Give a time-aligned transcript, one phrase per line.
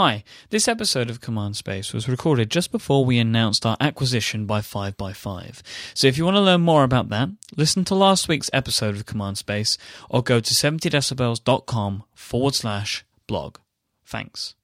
[0.00, 4.60] Hi, this episode of Command Space was recorded just before we announced our acquisition by
[4.60, 5.60] 5by5.
[5.92, 9.04] So if you want to learn more about that, listen to last week's episode of
[9.04, 9.76] Command Space
[10.08, 13.58] or go to 70decibels.com forward slash blog.
[14.06, 14.54] Thanks.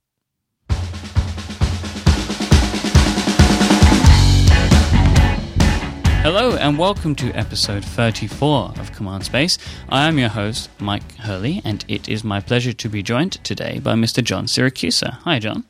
[6.27, 9.59] Hello and welcome to episode 34 of Command Space.
[9.89, 13.79] I am your host, Myke Hurley, and it is my pleasure to be joined today
[13.79, 14.25] by Mr.
[14.25, 15.19] John Siracusa.
[15.19, 15.63] Hi, John.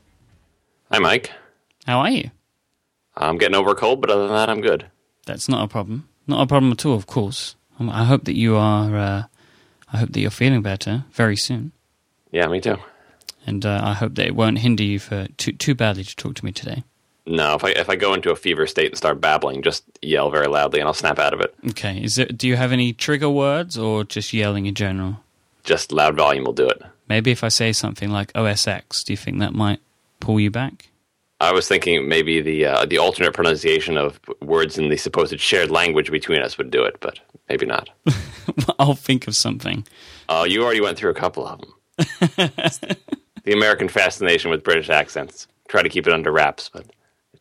[0.90, 1.28] Hi, Myke.
[1.86, 2.30] How are you?
[3.18, 4.86] I'm getting over a cold, but other than that, I'm good.
[5.26, 6.08] That's not a problem.
[6.26, 7.54] Not a problem at all, of course.
[7.78, 8.96] Um, I hope that you are.
[8.96, 9.22] Uh,
[9.92, 11.72] I hope that you're feeling better very soon,
[12.32, 12.78] Yeah, me too.
[13.46, 16.34] and uh, I hope that it won't hinder you for too too badly to talk
[16.36, 16.82] to me today.
[17.26, 20.30] No, if I if I go into a fever state and start babbling, just yell
[20.30, 21.54] very loudly, and I'll snap out of it.
[21.70, 22.02] Okay.
[22.02, 22.38] Is it?
[22.38, 25.18] Do you have any trigger words or just yelling in general?
[25.64, 26.82] Just loud volume will do it.
[27.08, 29.80] Maybe if I say something like OSX, do you think that might
[30.20, 30.88] pull you back?
[31.40, 35.70] I was thinking maybe the uh, the alternate pronunciation of words in the supposed shared
[35.70, 37.90] language between us would do it, but maybe not.
[38.78, 39.86] I'll think of something.
[40.28, 41.72] Oh, you already went through a couple of them.
[43.44, 45.46] the American fascination with British accents.
[45.68, 46.86] Try to keep it under wraps, but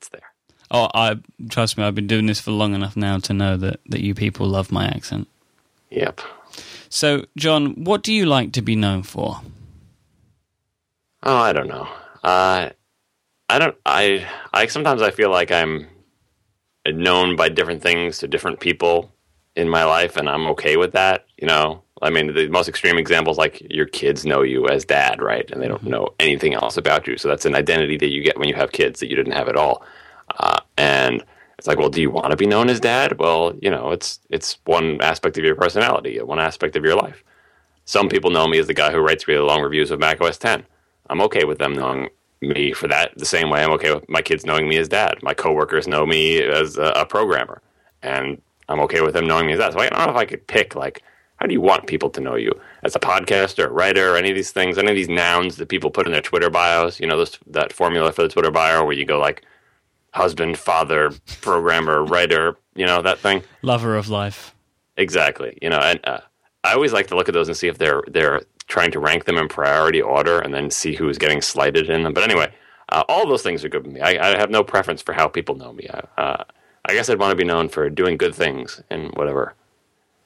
[0.05, 0.31] it's there.
[0.71, 1.83] Oh, I trust me.
[1.83, 4.71] I've been doing this for long enough now to know that that you people love
[4.71, 5.27] my accent.
[5.89, 6.21] Yep.
[6.89, 9.41] So, John, what do you like to be known for?
[11.23, 11.87] Oh, I don't know.
[12.23, 12.69] Uh,
[13.49, 13.75] I don't.
[13.85, 15.87] I I sometimes I feel like I'm
[16.87, 19.11] known by different things to different people
[19.55, 21.25] in my life, and I'm okay with that.
[21.37, 25.21] You know, I mean, the most extreme examples like your kids know you as dad,
[25.21, 27.17] right, and they don't know anything else about you.
[27.17, 29.47] So that's an identity that you get when you have kids that you didn't have
[29.47, 29.83] at all.
[30.37, 31.23] Uh, and
[31.57, 33.19] it's like, well, do you want to be known as dad?
[33.19, 37.23] Well, you know, it's it's one aspect of your personality, one aspect of your life.
[37.85, 40.37] Some people know me as the guy who writes really long reviews of Mac OS
[40.37, 40.65] 10.
[41.09, 42.09] I'm okay with them knowing
[42.41, 43.17] me for that.
[43.17, 45.19] The same way I'm okay with my kids knowing me as dad.
[45.21, 47.61] My coworkers know me as a, a programmer,
[48.01, 49.73] and I'm okay with them knowing me as that.
[49.73, 51.03] So I don't know if I could pick like,
[51.37, 52.51] how do you want people to know you
[52.83, 55.91] as a podcaster, a writer, any of these things, any of these nouns that people
[55.91, 56.99] put in their Twitter bios?
[56.99, 59.43] You know, this, that formula for the Twitter bio where you go like,
[60.15, 61.11] husband, father,
[61.41, 62.57] programmer, writer.
[62.73, 63.43] You know that thing.
[63.61, 64.55] Lover of life.
[64.97, 65.57] Exactly.
[65.61, 66.21] You know, and uh,
[66.63, 69.25] I always like to look at those and see if they're they're trying to rank
[69.25, 72.13] them in priority order, and then see who's getting slighted in them.
[72.13, 72.51] But anyway,
[72.89, 74.01] uh, all those things are good with me.
[74.01, 75.87] I, I have no preference for how people know me.
[75.93, 76.43] I, uh,
[76.85, 79.53] I guess I'd want to be known for doing good things in whatever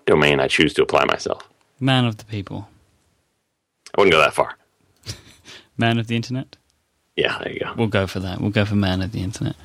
[0.06, 1.50] domain I choose to apply myself.
[1.80, 2.70] Man of the people.
[3.98, 4.58] I wouldn't go that far.
[5.78, 6.58] Man of the internet.
[7.20, 7.74] Yeah, there you go.
[7.76, 8.40] We'll go for that.
[8.40, 9.56] We'll go for man of the internet.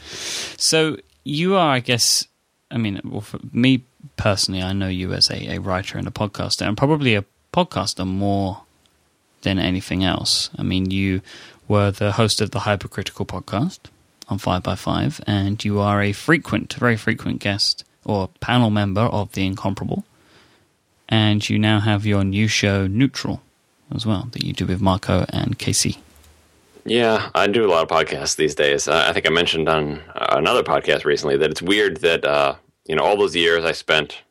[0.56, 2.26] So you are, I guess.
[2.68, 3.84] I mean, well, for me
[4.16, 8.04] personally, I know you as a, a writer and a podcaster, and probably a podcaster
[8.04, 8.62] more
[9.42, 10.50] than anything else.
[10.58, 11.20] I mean, you
[11.68, 13.78] were the host of the Hypercritical podcast
[14.28, 19.02] on Five by Five, and you are a frequent, very frequent guest or panel member
[19.02, 20.04] of the Incomparable.
[21.08, 23.42] And you now have your new show, Neutral,
[23.94, 25.98] as well, that you do with Marco and Casey.
[26.86, 28.88] Yeah, I do a lot of podcasts these days.
[28.88, 32.56] Uh, I think I mentioned on uh, another podcast recently that it's weird that uh,
[32.86, 34.22] you know all those years I spent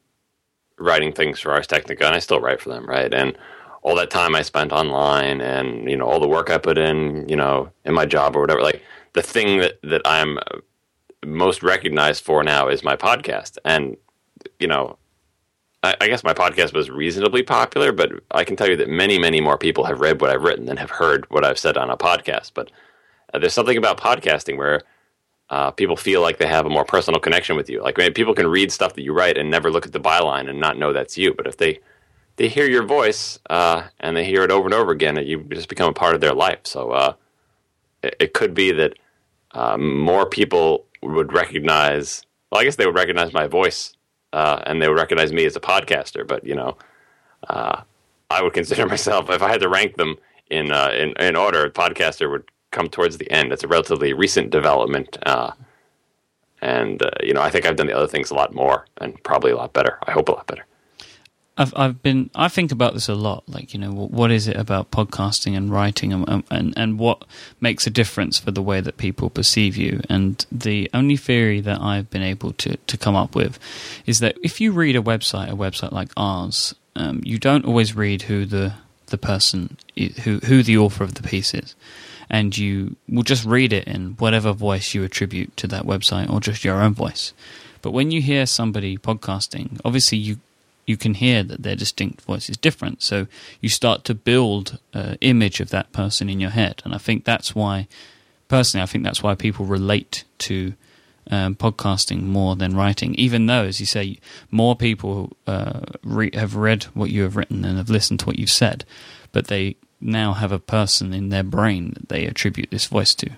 [0.77, 3.11] writing things for Ars Technica, and I still write for them, right?
[3.11, 3.37] And
[3.81, 7.27] all that time I spent online, and you know all the work I put in,
[7.27, 8.61] you know, in my job or whatever.
[8.61, 10.37] Like the thing that that I'm
[11.25, 13.97] most recognized for now is my podcast, and
[14.59, 14.97] you know
[15.83, 19.19] I, I guess my podcast was reasonably popular, but I can tell you that many,
[19.19, 21.89] many more people have read what I've written than have heard what I've said on
[21.89, 22.51] a podcast.
[22.53, 22.71] But
[23.33, 24.81] uh, there's something about podcasting where
[25.49, 27.83] uh, people feel like they have a more personal connection with you.
[27.83, 29.99] Like I mean, people can read stuff that you write and never look at the
[29.99, 31.33] byline and not know that's you.
[31.33, 31.79] But if they
[32.37, 35.69] they hear your voice uh, and they hear it over and over again, you just
[35.69, 36.59] become a part of their life.
[36.63, 37.13] So uh,
[38.01, 38.93] it, it could be that
[39.51, 42.25] uh, more people would recognize.
[42.51, 43.95] Well, I guess they would recognize my voice
[44.33, 46.27] uh, and they would recognize me as a podcaster.
[46.27, 46.77] But you know,
[47.47, 47.81] uh,
[48.29, 50.17] I would consider myself if I had to rank them
[50.49, 53.53] in uh, in, in order, podcaster would come towards the end.
[53.53, 55.51] It's a relatively recent development, uh,
[56.61, 59.21] and uh, you know, I think I've done the other things a lot more and
[59.23, 59.99] probably a lot better.
[60.05, 60.65] I hope a lot better.
[61.55, 63.43] I've I've been I think about this a lot.
[63.47, 67.25] Like you know, what, is it about podcasting and writing, and, and and what
[67.61, 70.01] makes a difference for the way that people perceive you?
[70.09, 73.59] And the only theory that I've been able to to come up with
[74.05, 77.95] is that if you read a website, a website like ours, um, you don't always
[77.95, 78.73] read who the
[79.07, 79.77] the person
[80.23, 81.75] who who the author of the piece is,
[82.31, 86.39] and you will just read it in whatever voice you attribute to that website or
[86.39, 87.31] just your own voice.
[87.83, 90.37] But when you hear somebody podcasting, obviously you
[90.85, 93.01] you can hear that their distinct voice is different.
[93.01, 93.27] So
[93.61, 97.23] you start to build an image of that person in your head, and I think
[97.23, 97.87] that's why,
[98.47, 100.73] personally, I think that's why people relate to
[101.29, 103.15] um, podcasting more than writing.
[103.15, 104.17] Even though, as you say,
[104.51, 108.39] more people uh, re- have read what you have written and have listened to what
[108.39, 108.85] you've said,
[109.31, 113.31] but they now have a person in their brain that they attribute this voice to.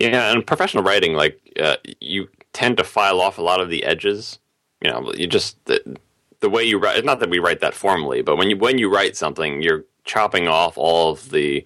[0.00, 3.84] Yeah, and professional writing, like uh, you tend to file off a lot of the
[3.84, 4.38] edges.
[4.82, 5.98] You know, you just the,
[6.42, 7.02] the way you write.
[7.04, 10.48] Not that we write that formally, but when you when you write something, you're chopping
[10.48, 11.64] off all of the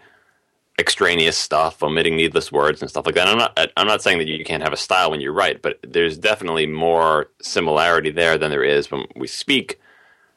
[0.79, 3.27] extraneous stuff, omitting needless words and stuff like that.
[3.27, 5.79] I'm not I'm not saying that you can't have a style when you write, but
[5.83, 9.81] there's definitely more similarity there than there is when we speak,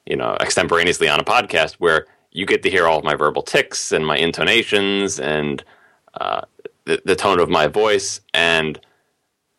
[0.06, 3.42] you know, extemporaneously on a podcast where you get to hear all of my verbal
[3.42, 5.64] ticks and my intonations and
[6.14, 6.42] uh,
[6.86, 8.22] the, the tone of my voice.
[8.34, 8.80] And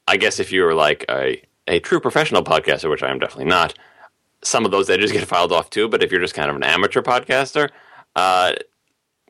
[0.09, 3.47] I guess if you were like a, a true professional podcaster, which I am definitely
[3.47, 3.75] not,
[4.43, 5.89] some of those edges get filed off too.
[5.89, 7.71] But if you're just kind of an amateur podcaster,
[8.17, 8.55] uh,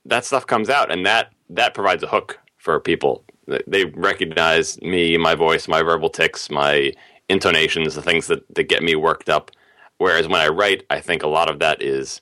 [0.04, 3.24] that stuff comes out, and that that provides a hook for people.
[3.66, 6.92] They recognize me, my voice, my verbal ticks, my
[7.28, 9.50] intonations, the things that, that get me worked up.
[9.98, 12.20] Whereas when I write, I think a lot of that is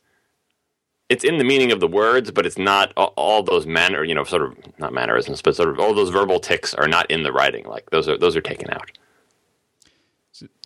[1.09, 4.25] it's in the meaning of the words, but it's not all those manner, you know,
[4.25, 7.33] sort of not mannerisms, but sort of all those verbal ticks are not in the
[7.33, 7.65] writing.
[7.67, 8.91] Like those are those are taken out.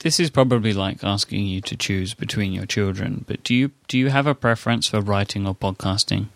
[0.03, 3.99] This is probably like asking you to choose between your children, but do you do
[3.99, 6.29] you have a preference for writing or podcasting?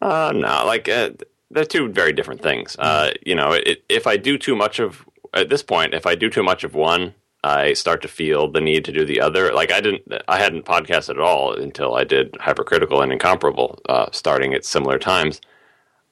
[0.00, 1.10] Uh, no, like uh,
[1.50, 2.76] they're two very different things.
[2.78, 5.04] Uh, you know, it, if I do too much of
[5.34, 7.14] at this point, if I do too much of one,
[7.44, 9.52] I start to feel the need to do the other.
[9.52, 14.06] Like I didn't, I hadn't podcasted at all until I did Hypercritical and Incomparable, uh,
[14.12, 15.40] starting at similar times.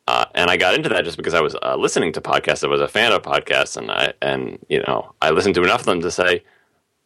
[0.06, 2.62] Uh, and I got into that just because I was uh, listening to podcasts.
[2.62, 5.80] I was a fan of podcasts, and I and you know I listened to enough
[5.80, 6.42] of them to say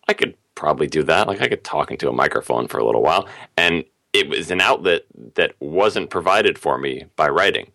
[0.08, 1.28] I could probably do that.
[1.28, 4.60] Like I could talk into a microphone for a little while, and it was an
[4.60, 5.04] outlet
[5.34, 7.70] that wasn't provided for me by writing.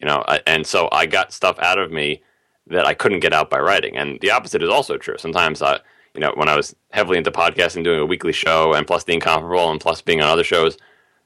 [0.00, 2.22] You know, I, and so I got stuff out of me
[2.68, 3.96] that I couldn't get out by writing.
[3.96, 5.16] And the opposite is also true.
[5.18, 5.80] Sometimes I,
[6.14, 9.14] you know, when I was heavily into podcasting, doing a weekly show, and plus the
[9.14, 10.76] incomparable, and plus being on other shows,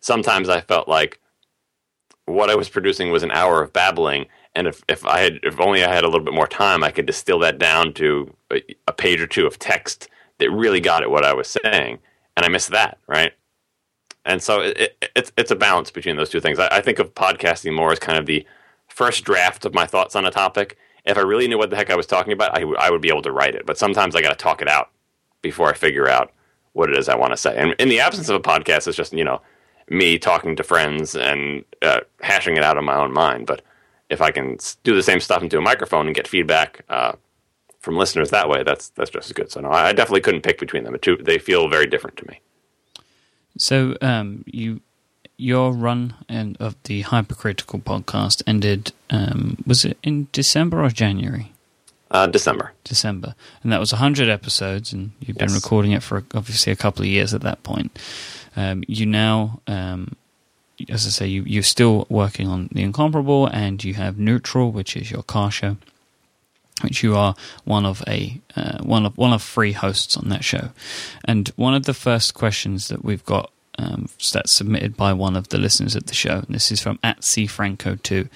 [0.00, 1.20] sometimes I felt like
[2.26, 4.26] what I was producing was an hour of babbling.
[4.54, 6.90] And if, if I had, if only I had a little bit more time, I
[6.90, 10.08] could distill that down to a, a page or two of text
[10.38, 11.98] that really got at what I was saying.
[12.36, 13.32] And I missed that, right?
[14.24, 16.58] And so it, it, it's it's a balance between those two things.
[16.58, 18.46] I, I, think of podcasting more as kind of the
[18.88, 21.90] first draft of my thoughts on a topic, if I really knew what the heck
[21.90, 23.66] I was talking about, I, w- I would be able to write it.
[23.66, 24.90] But sometimes I got to talk it out
[25.40, 26.32] before I figure out
[26.72, 27.56] what it is I want to say.
[27.56, 29.40] And in the absence of a podcast, it's just, you know,
[29.92, 33.46] me talking to friends and uh, hashing it out in my own mind.
[33.46, 33.62] But
[34.10, 37.12] if I can do the same stuff into a microphone and get feedback uh,
[37.80, 39.50] from listeners that way, that's that's just as good.
[39.50, 40.96] So no, I definitely couldn't pick between them.
[41.20, 42.40] They feel very different to me.
[43.58, 44.80] So um, you
[45.36, 51.52] your run and of the hypercritical podcast ended um, was it in December or January?
[52.12, 52.72] Uh, December.
[52.84, 55.64] December, and that was hundred episodes, and you've been yes.
[55.64, 57.98] recording it for obviously a couple of years at that point.
[58.54, 60.14] Um, you now, um,
[60.90, 64.94] as I say, you, you're still working on the incomparable, and you have Neutral, which
[64.94, 65.78] is your car show,
[66.82, 70.44] which you are one of a uh, one of one of three hosts on that
[70.44, 70.68] show.
[71.24, 75.48] And one of the first questions that we've got um, that's submitted by one of
[75.48, 76.42] the listeners at the show.
[76.46, 78.28] And this is from at cfranco2.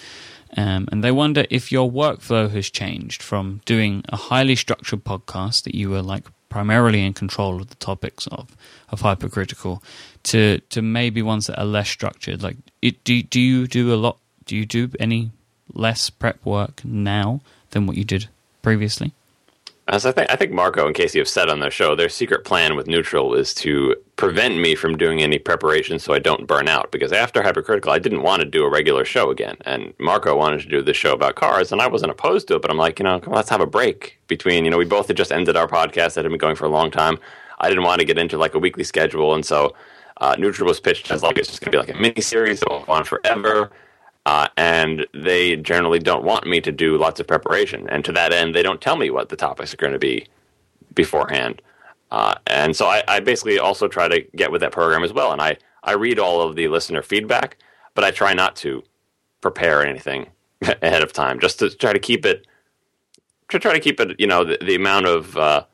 [0.57, 5.65] Um, and they wonder if your workflow has changed from doing a highly structured podcast
[5.65, 8.57] that you were like primarily in control of the topics of
[8.89, 9.83] of hypercritical
[10.23, 12.43] to to maybe ones that are less structured.
[12.43, 14.19] Like, it, do do you do a lot?
[14.47, 15.31] Do you do any
[15.75, 18.29] less prep work now than what you did
[18.63, 19.13] previously?
[19.89, 22.45] As I think, I think Marco and Casey have said on their show, their secret
[22.45, 26.67] plan with Neutral is to prevent me from doing any preparation so I don't burn
[26.67, 26.91] out.
[26.91, 30.63] Because after Hypercritical, I didn't want to do a regular show again, and Marco wanted
[30.63, 32.63] to do this show about cars, and I wasn't opposed to it.
[32.63, 34.65] But I'm like, you know, on, let's have a break between.
[34.65, 36.71] You know, we both had just ended our podcast that had been going for a
[36.71, 37.19] long time.
[37.61, 39.77] I didn't want to get into like a weekly schedule, and so
[40.21, 42.59] uh, Neutral was pitched as like it's just going to be like a mini series
[42.59, 43.71] that will go on forever.
[44.27, 47.89] Uh, and they generally don't want me to do lots of preparation.
[47.89, 50.27] And to that end, they don't tell me what the topics are going to be
[50.97, 51.63] beforehand.
[52.11, 55.31] Uh, and so I, I, basically also try to get with that program as well.
[55.31, 57.57] And I, I read all of the listener feedback,
[57.95, 58.83] but I try not to
[59.43, 60.27] prepare anything
[60.83, 62.49] ahead of time, just to try to keep it,
[63.51, 65.65] to try to keep it, you know, the, the amount of uh,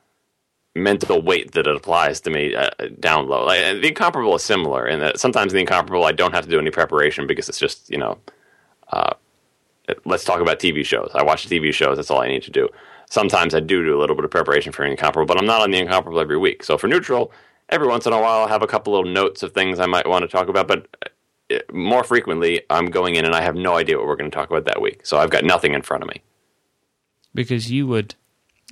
[0.74, 2.68] mental weight that it applies to me uh,
[3.00, 3.46] down low.
[3.46, 6.58] Like, the incomparable is similar in that sometimes the incomparable I don't have to do
[6.58, 8.18] any preparation because it's just, you know,
[8.92, 9.14] uh,
[10.04, 11.10] let's talk about TV shows.
[11.14, 11.96] I watch TV shows.
[11.96, 12.68] That's all I need to do.
[13.10, 15.70] Sometimes I do do a little bit of preparation for Incomparable, but I'm not on
[15.70, 16.64] the Incomparable every week.
[16.64, 17.32] So for Neutral,
[17.68, 20.08] every once in a while, I'll have a couple little notes of things I might
[20.08, 20.86] want to talk about, but
[21.50, 24.34] uh, more frequently, I'm going in and I have no idea what we're going to
[24.34, 25.04] talk about that week.
[25.04, 26.22] So I've got nothing in front of me.
[27.34, 28.14] Because you would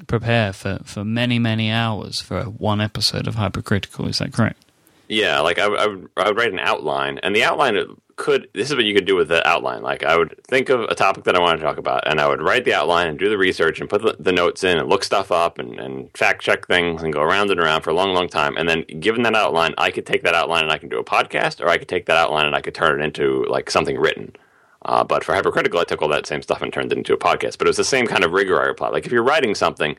[0.07, 4.07] prepare for, for many, many hours for one episode of Hypercritical.
[4.09, 4.65] Is that correct?
[5.09, 7.77] Yeah, like I, I, would, I would write an outline, and the outline
[8.21, 8.49] could.
[8.53, 9.83] This is what you could do with the outline.
[9.83, 12.29] Like I would think of a topic that I want to talk about, and I
[12.29, 14.91] would write the outline and do the research and put the, the notes in and
[14.91, 17.95] look stuff up and, and fact check things and go around and around for a
[17.95, 18.59] long, long time.
[18.59, 21.05] And then, given that outline, I could take that outline and I can do a
[21.05, 23.99] podcast, or I could take that outline and I could turn it into like something
[23.99, 24.37] written.
[24.85, 27.19] Uh, but for Hypercritical, I took all that same stuff and turned it into a
[27.19, 27.57] podcast.
[27.57, 28.93] But it was the same kind of rigor I applied.
[28.93, 29.97] Like if you're writing something,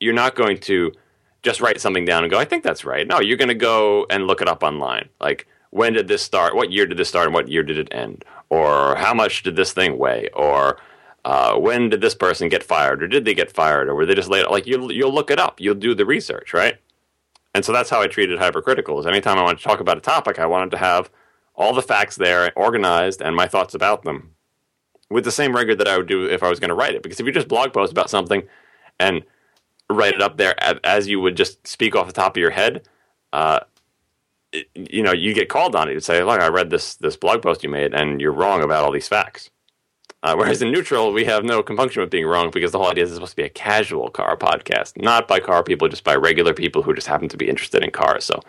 [0.00, 0.92] you're not going to
[1.42, 3.06] just write something down and go, I think that's right.
[3.06, 5.10] No, you're going to go and look it up online.
[5.20, 6.54] Like, when did this start?
[6.54, 8.24] What year did this start and what year did it end?
[8.50, 10.28] Or how much did this thing weigh?
[10.32, 10.78] Or
[11.24, 13.02] uh, when did this person get fired?
[13.02, 13.88] Or did they get fired?
[13.88, 15.60] Or were they just laid Like, you'll, you'll look it up.
[15.60, 16.76] You'll do the research, right?
[17.54, 18.98] And so that's how I treated hypercritical.
[19.00, 21.10] Is anytime I wanted to talk about a topic, I wanted to have
[21.54, 24.34] all the facts there, organized, and my thoughts about them
[25.10, 27.02] with the same rigor that I would do if I was going to write it.
[27.02, 28.44] Because if you just blog post about something
[29.00, 29.24] and
[29.90, 30.54] write it up there
[30.86, 32.86] as you would just speak off the top of your head,
[33.32, 33.60] uh,
[34.74, 35.94] you know, you get called on it.
[35.94, 38.84] You say, "Look, I read this this blog post you made, and you're wrong about
[38.84, 39.50] all these facts."
[40.22, 43.04] Uh, whereas in neutral, we have no compunction with being wrong because the whole idea
[43.04, 46.14] is it's supposed to be a casual car podcast, not by car people, just by
[46.16, 48.24] regular people who just happen to be interested in cars.
[48.24, 48.40] So,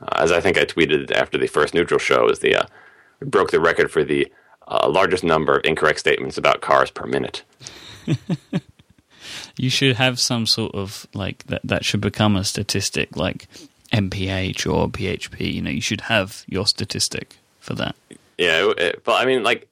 [0.00, 2.66] uh, as I think I tweeted after the first neutral show, is the uh,
[3.20, 4.32] broke the record for the
[4.66, 7.44] uh, largest number of incorrect statements about cars per minute.
[9.56, 11.60] you should have some sort of like that.
[11.62, 13.46] That should become a statistic, like
[13.94, 15.54] MPH or PHP.
[15.54, 17.94] You know, you should have your statistic for that.
[18.36, 19.68] Yeah, it, but I mean, like,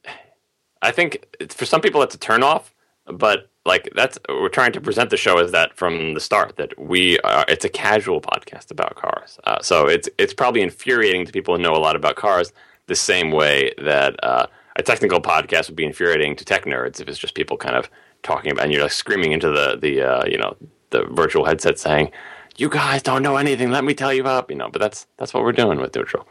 [0.80, 2.70] I think for some people it's a turnoff,
[3.06, 6.78] but like that's we're trying to present the show as that from the start that
[6.78, 7.44] we are.
[7.48, 11.62] It's a casual podcast about cars, uh, so it's it's probably infuriating to people who
[11.62, 12.52] know a lot about cars
[12.86, 17.08] the same way that uh, a technical podcast would be infuriating to tech nerds if
[17.08, 17.88] it's just people kind of
[18.22, 20.56] talking about and you're like screaming into the the uh, you know
[20.92, 22.10] the virtual headset saying,
[22.56, 23.70] "You guys don't know anything.
[23.70, 26.26] Let me tell you up." You know, but that's that's what we're doing with neutral.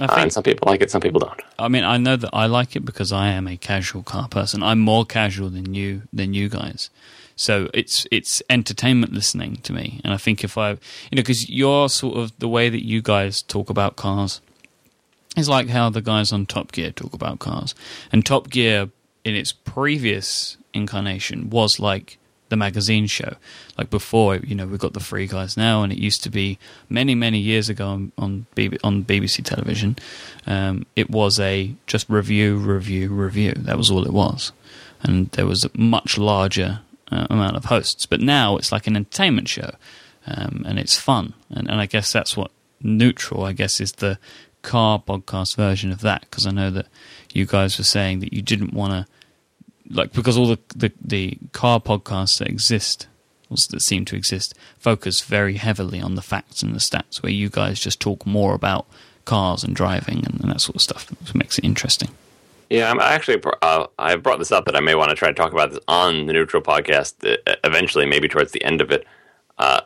[0.00, 1.42] Uh, and some people like it, some people don't.
[1.58, 4.62] I mean, I know that I like it because I am a casual car person.
[4.62, 6.88] I'm more casual than you than you guys.
[7.36, 10.76] So it's it's entertainment listening to me, and I think if I, you
[11.12, 14.40] know, because you're sort of the way that you guys talk about cars
[15.36, 17.74] is like how the guys on Top Gear talk about cars,
[18.12, 18.90] and Top Gear
[19.24, 22.18] in its previous incarnation was like
[22.52, 23.34] the magazine show.
[23.78, 26.58] Like before, you know, we've got the Free Guys now, and it used to be
[26.90, 28.46] many, many years ago on on,
[28.84, 29.96] on BBC television.
[30.46, 33.54] Um, it was a just review, review, review.
[33.56, 34.52] That was all it was,
[35.02, 36.80] and there was a much larger
[37.10, 38.04] uh, amount of hosts.
[38.04, 39.70] But now it's like an entertainment show,
[40.26, 41.32] um, and it's fun.
[41.48, 42.50] And, and I guess that's what
[42.82, 43.44] neutral.
[43.44, 44.18] I guess is the
[44.60, 46.86] car podcast version of that because I know that
[47.32, 49.06] you guys were saying that you didn't want to
[49.92, 53.06] like because all the, the, the car podcasts that exist
[53.70, 57.50] that seem to exist focus very heavily on the facts and the stats where you
[57.50, 58.86] guys just talk more about
[59.26, 62.08] cars and driving and, that sort of stuff which makes it interesting.
[62.70, 65.34] Yeah i'm actually uh, i brought this up that i may want to try to
[65.34, 69.06] talk about this on the neutral podcast uh, eventually maybe towards the end of it.
[69.58, 69.82] Uh,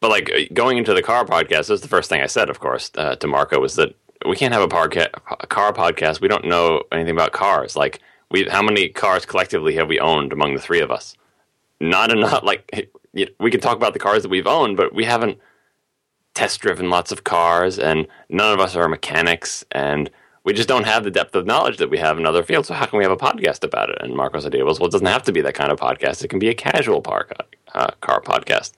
[0.00, 2.60] but like going into the car podcast this is the first thing i said of
[2.60, 3.94] course uh, to marco was that
[4.26, 5.08] we can't have a,
[5.40, 6.20] a car podcast.
[6.20, 7.76] We don't know anything about cars.
[7.76, 11.16] Like we how many cars collectively have we owned among the three of us?
[11.80, 12.42] Not enough.
[12.42, 12.90] Like
[13.40, 15.38] we can talk about the cars that we've owned, but we haven't
[16.34, 20.10] test driven lots of cars, and none of us are mechanics, and
[20.44, 22.68] we just don't have the depth of knowledge that we have in other fields.
[22.68, 23.98] So how can we have a podcast about it?
[24.00, 26.24] And Marco's idea was, well, it doesn't have to be that kind of podcast.
[26.24, 27.32] It can be a casual park,
[27.74, 28.72] uh, car podcast.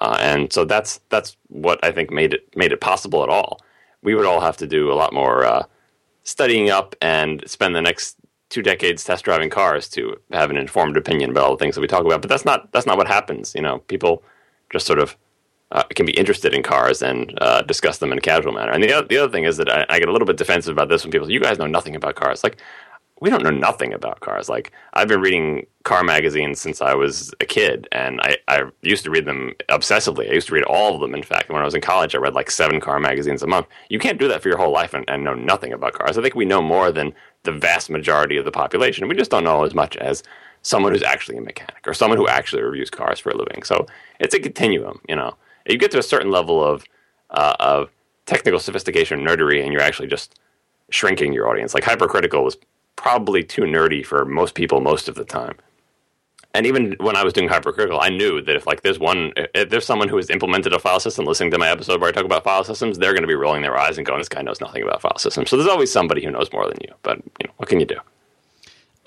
[0.00, 3.60] Uh, and so that's that's what I think made it made it possible at all.
[4.02, 5.62] We would all have to do a lot more uh,
[6.24, 8.16] studying up and spend the next
[8.48, 11.80] two decades test driving cars to have an informed opinion about all the things that
[11.80, 12.22] we talk about.
[12.22, 13.54] But that's not that's not what happens.
[13.54, 14.22] You know, people
[14.70, 15.16] just sort of
[15.72, 18.70] uh, can be interested in cars and uh, discuss them in a casual manner.
[18.70, 20.72] And the other, the other thing is that I, I, get a little bit defensive
[20.72, 22.58] about this when people say, "You guys know nothing about cars." Like,
[23.20, 24.48] we don't know nothing about cars.
[24.48, 29.04] Like, I've been reading car magazines since I was a kid, and I, I used
[29.04, 30.30] to read them obsessively.
[30.30, 31.14] I used to read all of them.
[31.14, 33.68] In fact, when I was in college, I read like seven car magazines a month.
[33.88, 36.18] You can't do that for your whole life and, and know nothing about cars.
[36.18, 39.08] I think we know more than the vast majority of the population.
[39.08, 40.22] We just don't know as much as
[40.60, 43.62] someone who's actually a mechanic or someone who actually reviews cars for a living.
[43.62, 43.86] So
[44.20, 45.36] it's a continuum, you know.
[45.66, 46.84] You get to a certain level of
[47.30, 47.90] uh, of
[48.26, 50.38] technical sophistication, nerdery, and you're actually just
[50.90, 51.74] shrinking your audience.
[51.74, 52.56] Like hypercritical was
[52.96, 55.56] probably too nerdy for most people most of the time.
[56.54, 59.68] and even when I was doing hypercritical, I knew that if like there's one, if
[59.68, 62.24] there's someone who has implemented a file system listening to my episode where I talk
[62.24, 64.60] about file systems, they're going to be rolling their eyes and going, "This guy knows
[64.60, 66.94] nothing about file systems." So there's always somebody who knows more than you.
[67.02, 67.98] But you know, what can you do?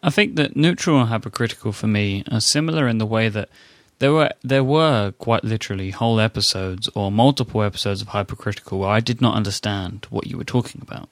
[0.03, 3.49] I think that neutral and hypercritical for me are similar in the way that
[3.97, 8.99] there were there were quite literally whole episodes or multiple episodes of hypercritical where I
[8.99, 11.09] did not understand what you were talking about,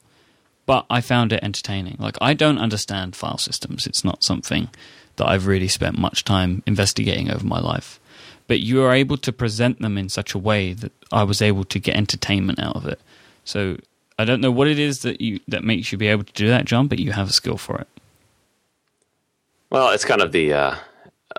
[0.67, 1.95] but I found it entertaining.
[1.97, 4.69] Like I don't understand file systems; it's not something
[5.15, 8.00] that I've really spent much time investigating over my life.
[8.45, 11.63] But you are able to present them in such a way that I was able
[11.65, 13.01] to get entertainment out of it.
[13.43, 13.77] So
[14.19, 16.47] I don't know what it is that you that makes you be able to do
[16.50, 17.88] that, John, but you have a skill for it.
[19.69, 20.75] Well, it's kind of the uh,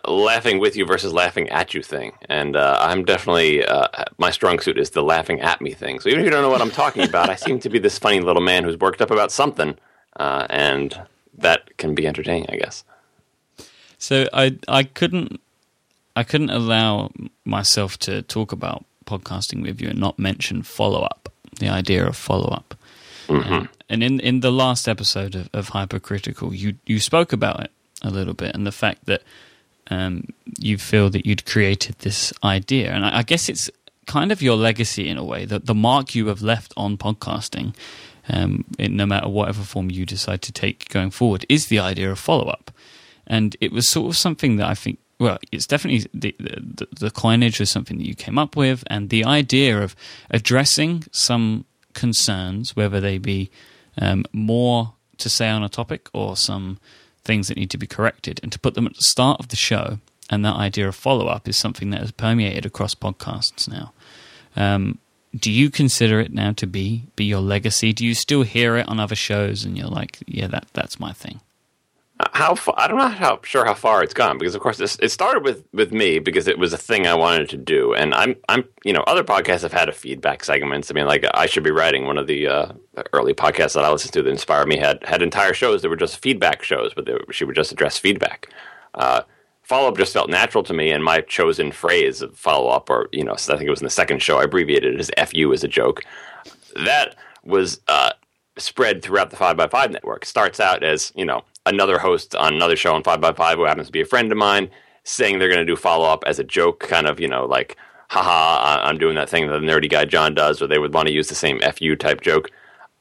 [0.07, 3.89] laughing with you versus laughing at you thing, and uh, I'm definitely uh,
[4.19, 6.01] my strong suit is the laughing at me thing.
[6.01, 7.99] So even if you don't know what I'm talking about, I seem to be this
[7.99, 9.77] funny little man who's worked up about something,
[10.17, 11.01] uh, and
[11.37, 12.85] that can be entertaining, I guess.
[13.99, 15.41] So I I couldn't
[16.15, 17.13] I couldn't allow
[17.45, 21.33] myself to talk about podcasting with you and not mention follow up.
[21.59, 22.75] The idea of follow up.
[23.27, 23.67] Mm-hmm.
[23.89, 27.71] And in in the last episode of, of Hypercritical, you you spoke about it
[28.03, 29.23] a little bit and the fact that
[29.91, 30.25] um,
[30.59, 33.71] you feel that you'd created this idea, and I, I, guess it's
[34.07, 37.75] kind of your legacy in a way that the mark you have left on podcasting,
[38.29, 42.11] um, in no matter whatever form you decide to take going forward, is the idea
[42.11, 42.71] of follow up,
[43.27, 44.99] and it was sort of something that I think.
[45.21, 49.11] Well, it's definitely the, the, the coinage was something that you came up with, and
[49.11, 49.97] the idea of
[50.31, 53.51] addressing some concerns, whether they be
[54.01, 56.79] um, more to say on a topic or some
[57.29, 59.57] things that need to be corrected and to put them at the start of the
[59.57, 59.99] show.
[60.31, 63.93] And that idea of follow up is something that has permeated across podcasts now.
[64.57, 64.99] Um,
[65.37, 67.93] do you consider it now to be be your legacy?
[67.93, 71.13] Do you still hear it on other shows and you're like, yeah, that that's my
[71.13, 71.41] thing?
[72.33, 74.97] How far, I don't know how sure how far it's gone because of course this,
[75.01, 77.95] it started with with me because it was a thing I wanted to do.
[77.95, 81.25] And I'm I'm you know other podcasts have had a feedback segments I mean like
[81.35, 82.73] I should be writing one of the uh,
[83.13, 85.97] early podcasts that I listened to that inspired me had had entire shows that were
[85.97, 88.49] just feedback shows but they, she would just address feedback.
[88.95, 89.23] Uh,
[89.63, 93.09] follow up just felt natural to me and my chosen phrase of follow up or
[93.13, 95.53] you know I think it was in the second show I abbreviated it as fu
[95.53, 96.03] as a joke
[96.85, 98.13] that was uh,
[98.59, 100.25] spread throughout the 5by5 network.
[100.25, 103.93] Starts out as you know another host on another show on 5by5 who happens to
[103.93, 104.71] be a friend of mine
[105.05, 107.77] saying they're going to do follow up as a joke, kind of, you know, like,
[108.11, 111.09] haha, I'm doing that thing that the nerdy guy John does, or they would want
[111.09, 112.51] to use the same FU type joke.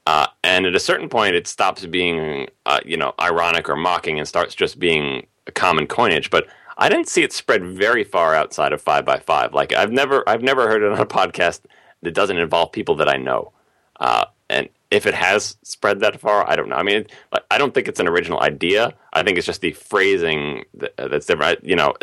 [0.06, 4.20] Uh, and at a certain point, it stops being, uh, you know, ironic or mocking
[4.20, 6.30] and starts just being a common coinage.
[6.30, 9.52] But I didn't see it spread very far outside of 5by5.
[9.52, 11.62] Like, I've never, I've never heard it on a podcast
[12.04, 13.52] that doesn't involve people that I know.
[14.00, 16.76] Uh, and if it has spread that far, I don't know.
[16.76, 17.06] I mean,
[17.52, 18.94] I don't think it's an original idea.
[19.14, 20.66] I think it's just the phrasing
[20.98, 21.64] that's different.
[21.64, 21.94] You know,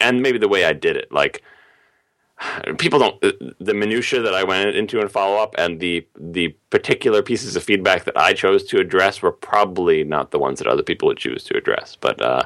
[0.00, 1.12] and maybe the way I did it.
[1.12, 1.42] Like
[2.78, 3.20] people don't
[3.60, 7.62] the minutia that I went into and follow up, and the the particular pieces of
[7.62, 11.18] feedback that I chose to address were probably not the ones that other people would
[11.18, 11.96] choose to address.
[12.00, 12.42] But uh,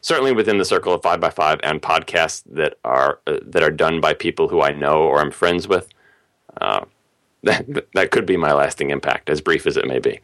[0.00, 3.70] certainly within the circle of five by five and podcasts that are uh, that are
[3.70, 5.88] done by people who I know or I'm friends with.
[6.60, 6.86] Uh,
[7.46, 10.20] that that could be my lasting impact, as brief as it may be.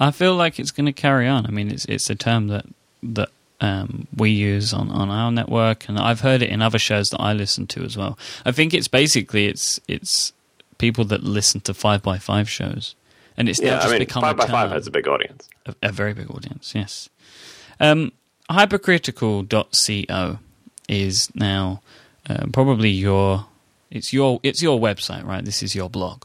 [0.00, 1.46] I feel like it's going to carry on.
[1.46, 2.66] I mean, it's it's a term that
[3.02, 7.10] that um, we use on, on our network, and I've heard it in other shows
[7.10, 8.18] that I listen to as well.
[8.44, 10.32] I think it's basically it's it's
[10.78, 12.94] people that listen to five by five shows,
[13.36, 15.74] and it's yeah, just I mean, become five by five has a big audience, a,
[15.82, 16.72] a very big audience.
[16.74, 17.08] Yes,
[17.80, 18.12] um,
[18.50, 20.38] hypercritical.co
[20.88, 21.82] is now
[22.28, 23.46] uh, probably your
[23.90, 25.44] it's your it's your website, right?
[25.44, 26.24] This is your blog.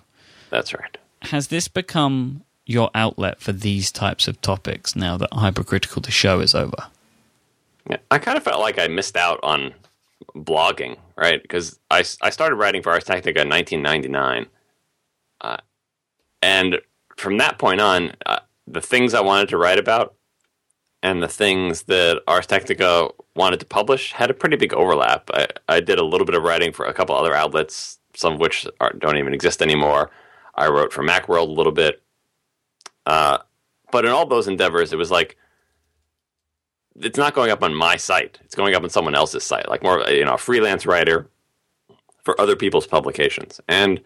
[0.53, 0.99] That's right.
[1.23, 6.39] Has this become your outlet for these types of topics now that Hypercritical the show
[6.41, 6.89] is over?
[7.89, 9.73] Yeah, I kind of felt like I missed out on
[10.35, 11.41] blogging, right?
[11.41, 14.45] Because I, I started writing for Ars Technica in 1999.
[15.41, 15.57] Uh,
[16.43, 16.79] and
[17.17, 20.13] from that point on, uh, the things I wanted to write about
[21.01, 25.31] and the things that Ars Technica wanted to publish had a pretty big overlap.
[25.33, 28.39] I, I did a little bit of writing for a couple other outlets, some of
[28.39, 30.11] which are, don't even exist anymore.
[30.55, 32.01] I wrote for Macworld a little bit.
[33.05, 33.39] Uh,
[33.91, 35.37] but in all those endeavors, it was like
[36.99, 39.83] it's not going up on my site; it's going up on someone else's site, like
[39.83, 41.29] more you know, a freelance writer
[42.23, 43.59] for other people's publications.
[43.67, 44.01] And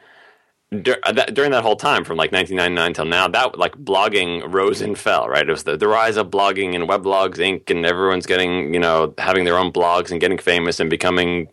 [0.81, 4.51] dur- uh, that, during that whole time, from like 1999 till now, that like blogging
[4.53, 5.27] rose and fell.
[5.27, 7.69] Right, it was the, the rise of blogging and Weblogs Inc.
[7.69, 11.49] and everyone's getting you know having their own blogs and getting famous and becoming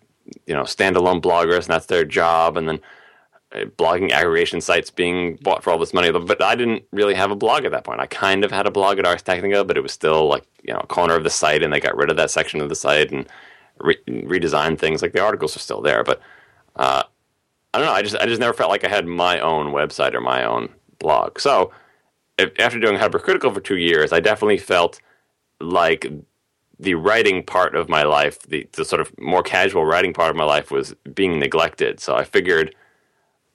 [0.46, 2.57] you know standalone bloggers, and that's their job.
[2.57, 2.80] And then
[3.54, 6.10] blogging aggregation sites being bought for all this money.
[6.10, 8.00] But I didn't really have a blog at that point.
[8.00, 10.72] I kind of had a blog at Ars Technica, but it was still like you
[10.72, 12.74] know a corner of the site, and they got rid of that section of the
[12.74, 13.26] site and
[13.78, 15.02] re- redesigned things.
[15.02, 16.20] Like the articles are still there, but
[16.76, 17.04] uh,
[17.72, 17.92] I don't know.
[17.92, 20.68] I just I just never felt like I had my own website or my own
[20.98, 21.40] blog.
[21.40, 21.72] So
[22.38, 25.00] if, after doing hypercritical for two years, I definitely felt
[25.60, 26.06] like
[26.80, 30.36] the writing part of my life, the, the sort of more casual writing part of
[30.36, 32.00] my life, was being neglected.
[32.00, 32.74] So I figured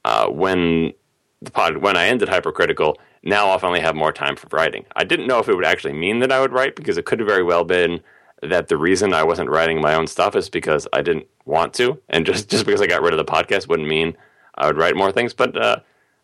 [0.10, 0.92] uh, when
[1.40, 4.86] the pod, when I ended hypercritical, now I'll finally have more time for writing.
[4.96, 7.20] I didn't know if it would actually mean that I would write because it could
[7.20, 8.02] have very well been
[8.42, 12.00] that the reason I wasn't writing my own stuff is because I didn't want to,
[12.10, 14.18] and just just because I got rid of the podcast wouldn't mean
[14.56, 15.34] I would write more things.
[15.36, 15.78] But uh,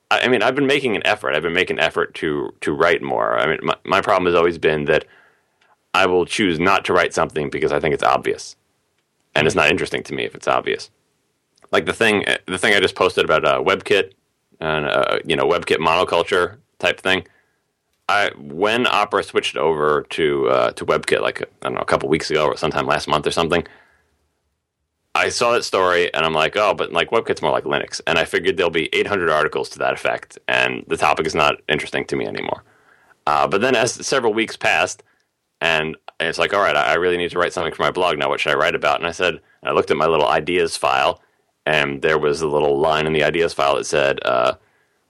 [0.10, 1.36] I, I mean, I've been making an effort.
[1.36, 3.38] I've been making an effort to to write more.
[3.38, 5.06] I mean, my, my problem has always been that
[5.94, 8.56] I will choose not to write something because I think it's obvious,
[9.36, 10.90] and it's not interesting to me if it's obvious.
[11.76, 14.14] Like the thing, the thing I just posted about uh, WebKit
[14.62, 17.28] and uh, you know WebKit monoculture type thing.
[18.08, 22.08] I when Opera switched over to uh, to WebKit, like I don't know, a couple
[22.08, 23.68] weeks ago or sometime last month or something,
[25.16, 28.18] I saw that story and I'm like, oh, but like WebKit's more like Linux, and
[28.18, 32.06] I figured there'll be 800 articles to that effect, and the topic is not interesting
[32.06, 32.64] to me anymore.
[33.28, 35.04] Uh, but then as several weeks passed,
[35.60, 38.30] and it's like, all right, I really need to write something for my blog now.
[38.30, 39.02] What should I write about?
[39.02, 41.22] And I said, I looked at my little ideas file,
[41.66, 44.54] and there was a little line in the ideas file that said, uh,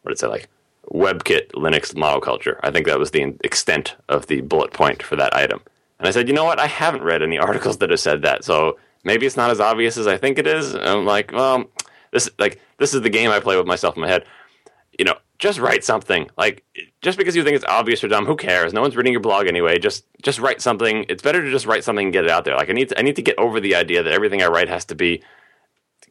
[0.01, 0.49] what did it say, like
[0.91, 2.59] WebKit Linux monoculture.
[2.63, 5.61] I think that was the extent of the bullet point for that item.
[5.99, 6.59] And I said, you know what?
[6.59, 9.97] I haven't read any articles that have said that, so maybe it's not as obvious
[9.97, 10.73] as I think it is.
[10.73, 11.65] And I'm like, well,
[12.11, 14.25] this like this is the game I play with myself in my head.
[14.97, 16.29] You know, just write something.
[16.37, 16.63] Like
[17.01, 18.73] just because you think it's obvious or dumb, who cares?
[18.73, 19.79] No one's reading your blog anyway.
[19.79, 21.05] Just just write something.
[21.09, 22.55] It's better to just write something and get it out there.
[22.55, 24.69] Like I need to, I need to get over the idea that everything I write
[24.69, 25.21] has to be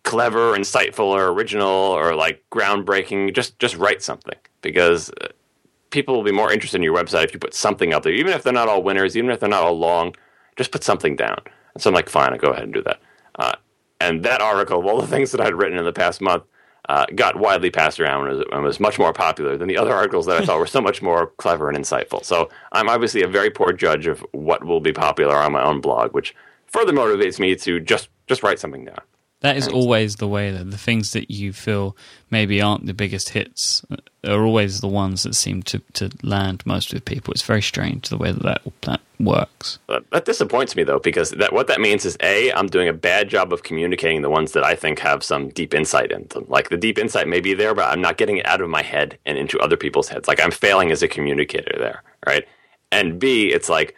[0.04, 3.34] clever, insightful, or original, or like groundbreaking.
[3.34, 5.28] Just just write something because uh,
[5.90, 8.32] people will be more interested in your website if you put something up there, even
[8.32, 10.14] if they're not all winners, even if they're not all long.
[10.56, 11.40] Just put something down.
[11.74, 13.00] And so I'm like, fine, I'll go ahead and do that.
[13.36, 13.54] Uh,
[14.00, 16.44] and that article, of all the things that I'd written in the past month,
[16.88, 19.92] uh, got widely passed around and was, and was, much more popular than the other
[19.92, 22.24] articles that I thought were so much more clever and insightful.
[22.24, 25.80] So I'm obviously a very poor judge of what will be popular on my own
[25.80, 26.34] blog, which
[26.66, 29.00] further motivates me to just just write something down.
[29.44, 31.94] That is always the way, that The things that you feel
[32.30, 33.84] maybe aren't the biggest hits
[34.26, 37.34] are always the ones that seem to, to land most with people.
[37.34, 39.80] It's very strange the way that that, that works.
[39.86, 43.28] That disappoints me, though, because that what that means is A, I'm doing a bad
[43.28, 46.46] job of communicating the ones that I think have some deep insight in them.
[46.48, 48.80] Like the deep insight may be there, but I'm not getting it out of my
[48.80, 50.26] head and into other people's heads.
[50.26, 52.48] Like I'm failing as a communicator there, right?
[52.90, 53.94] And B, it's like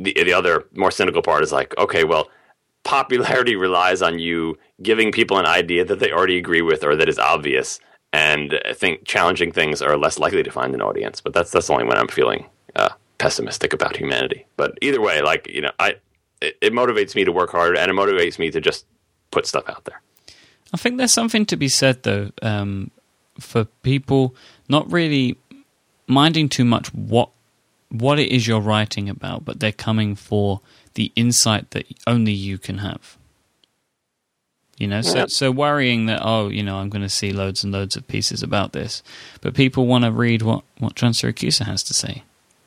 [0.00, 2.30] the, the other more cynical part is like, okay, well,
[2.82, 7.08] popularity relies on you giving people an idea that they already agree with or that
[7.08, 7.80] is obvious.
[8.12, 11.20] And I think challenging things are less likely to find an audience.
[11.20, 14.46] But that's that's only when I'm feeling uh, pessimistic about humanity.
[14.56, 15.96] But either way, like you know, I
[16.40, 18.86] it, it motivates me to work hard, and it motivates me to just
[19.30, 20.00] put stuff out there.
[20.72, 22.90] I think there's something to be said though um,
[23.38, 24.34] for people
[24.68, 25.36] not really
[26.06, 27.30] minding too much what
[27.90, 30.60] what it is you're writing about, but they're coming for
[30.94, 33.17] the insight that only you can have.
[34.78, 37.72] You know, so so worrying that oh, you know, I'm going to see loads and
[37.72, 39.02] loads of pieces about this,
[39.40, 42.22] but people want to read what what John Siracusa has to say.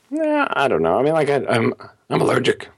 [0.09, 0.99] Yeah, I don't know.
[0.99, 1.73] I mean, like I, I'm
[2.09, 2.69] I'm allergic.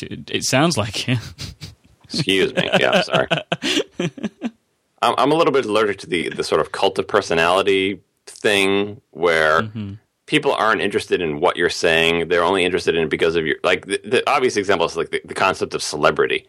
[0.00, 1.18] It sounds like it.
[2.04, 2.68] Excuse me.
[2.80, 3.28] Yeah, sorry.
[5.00, 9.00] I'm, I'm a little bit allergic to the the sort of cult of personality thing
[9.10, 9.62] where.
[9.62, 9.94] Mm-hmm
[10.28, 12.28] people aren't interested in what you're saying.
[12.28, 15.10] They're only interested in it because of your like the, the obvious example is like
[15.10, 16.46] the, the concept of celebrity,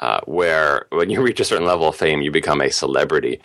[0.00, 3.40] uh, where when you reach a certain level of fame, you become a celebrity,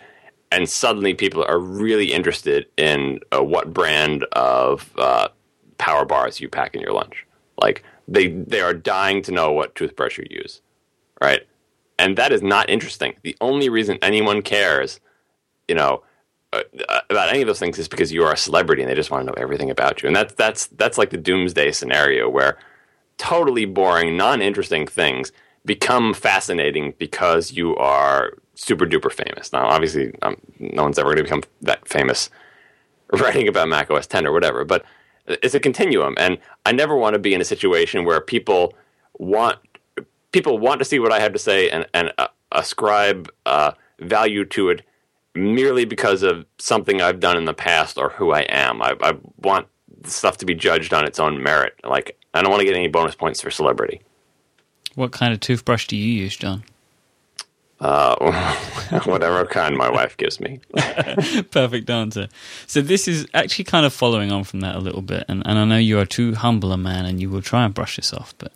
[0.52, 5.28] and suddenly people are really interested in uh, what brand of uh,
[5.78, 7.26] power bars you pack in your lunch.
[7.60, 10.60] Like they they are dying to know what toothbrush you use,
[11.20, 11.42] right?
[11.98, 13.14] And that is not interesting.
[13.22, 15.00] The only reason anyone cares,
[15.68, 16.02] you know
[16.54, 19.10] uh, about any of those things is because you are a celebrity and they just
[19.10, 20.06] want to know everything about you.
[20.06, 22.58] And that's that's that's like the doomsday scenario where
[23.18, 25.32] totally boring, non-interesting things
[25.64, 29.52] become fascinating because you are super duper famous.
[29.52, 32.30] Now, obviously, um, no one's ever going to become that famous
[33.12, 34.84] writing about Mac OS 10 or whatever, but
[35.26, 38.74] it's a continuum, and I never want to be in a situation where people
[39.18, 39.58] want
[40.32, 44.44] people want to see what I have to say and and uh, ascribe uh, value
[44.46, 44.82] to it
[45.34, 48.82] merely because of something I've done in the past or who I am.
[48.82, 49.66] I, I want
[50.04, 51.74] stuff to be judged on its own merit.
[51.84, 54.02] Like I don't want to get any bonus points for celebrity.
[54.96, 56.64] What kind of toothbrush do you use, John?
[57.80, 58.14] Uh,
[59.04, 60.60] whatever kind my wife gives me.
[61.50, 62.28] Perfect answer.
[62.66, 65.58] So this is actually kind of following on from that a little bit, and, and
[65.58, 68.12] I know you are too humble a man, and you will try and brush this
[68.12, 68.52] off, but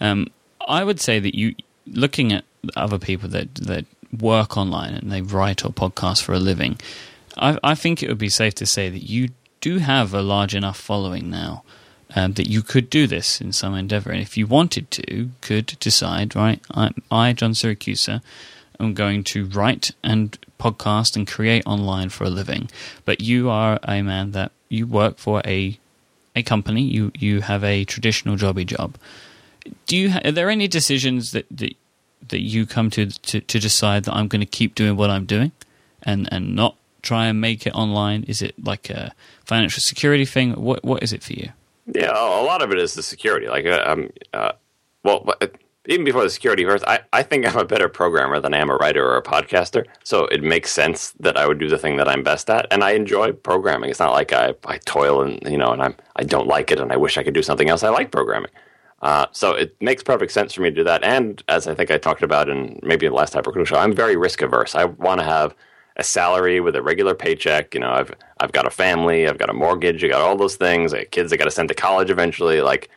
[0.00, 0.28] um,
[0.66, 1.54] I would say that you
[1.86, 2.44] looking at
[2.76, 3.84] other people that that
[4.18, 6.80] work online and they write or podcast for a living,
[7.36, 10.54] I, I think it would be safe to say that you do have a large
[10.54, 11.64] enough following now
[12.14, 14.10] um, that you could do this in some endeavor.
[14.10, 18.22] And if you wanted to, could decide, right, I, I John Siracusa,
[18.80, 22.70] am going to write and podcast and create online for a living.
[23.04, 25.78] But you are a man that you work for a
[26.36, 26.82] a company.
[26.82, 28.96] You you have a traditional jobby job.
[29.86, 30.10] Do you?
[30.10, 31.76] Ha- are there any decisions that, that
[32.28, 35.26] that you come to, to to decide that I'm going to keep doing what I'm
[35.26, 35.52] doing,
[36.02, 38.24] and and not try and make it online?
[38.24, 39.14] Is it like a
[39.44, 40.52] financial security thing?
[40.52, 41.50] What what is it for you?
[41.86, 43.48] Yeah, a lot of it is the security.
[43.48, 44.52] Like, uh, um, uh,
[45.02, 45.34] well,
[45.86, 48.70] even before the security first, I, I think I'm a better programmer than I am
[48.70, 49.84] a writer or a podcaster.
[50.02, 52.82] So it makes sense that I would do the thing that I'm best at, and
[52.82, 53.90] I enjoy programming.
[53.90, 56.80] It's not like I, I toil and you know, and I'm I don't like it,
[56.80, 57.82] and I wish I could do something else.
[57.82, 58.50] I like programming.
[59.02, 61.04] Uh, so it makes perfect sense for me to do that.
[61.04, 64.16] And as I think I talked about in maybe the last Hypercritical show, I'm very
[64.16, 64.74] risk averse.
[64.74, 65.54] I want to have
[65.96, 67.74] a salary with a regular paycheck.
[67.74, 70.56] You know, I've I've got a family, I've got a mortgage, I got all those
[70.56, 70.92] things.
[70.92, 72.60] I kids I got to send to college eventually.
[72.60, 72.90] Like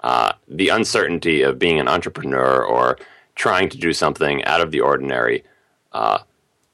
[0.00, 2.98] uh, the uncertainty of being an entrepreneur or
[3.34, 5.44] trying to do something out of the ordinary
[5.92, 6.18] uh,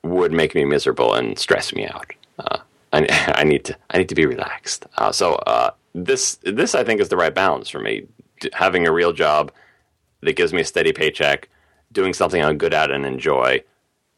[0.02, 2.12] would make me miserable and stress me out.
[2.38, 2.58] Uh,
[2.92, 4.86] I, I, need to I need to be relaxed.
[4.98, 8.06] Uh, so uh, this this I think is the right balance for me
[8.52, 9.52] having a real job
[10.20, 11.48] that gives me a steady paycheck,
[11.92, 13.62] doing something I'm good at and enjoy,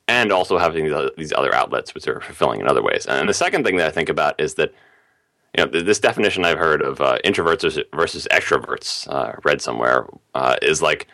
[0.09, 3.07] and also having these other outlets which are fulfilling in other ways.
[3.07, 4.73] And the second thing that I think about is that
[5.57, 10.57] you know this definition I've heard of uh, introverts versus extroverts, uh, read somewhere, uh,
[10.63, 11.09] is like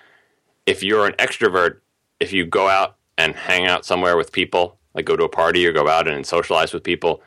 [0.66, 1.78] if you're an extrovert,
[2.20, 5.66] if you go out and hang out somewhere with people, like go to a party
[5.66, 7.22] or go out and socialize with people,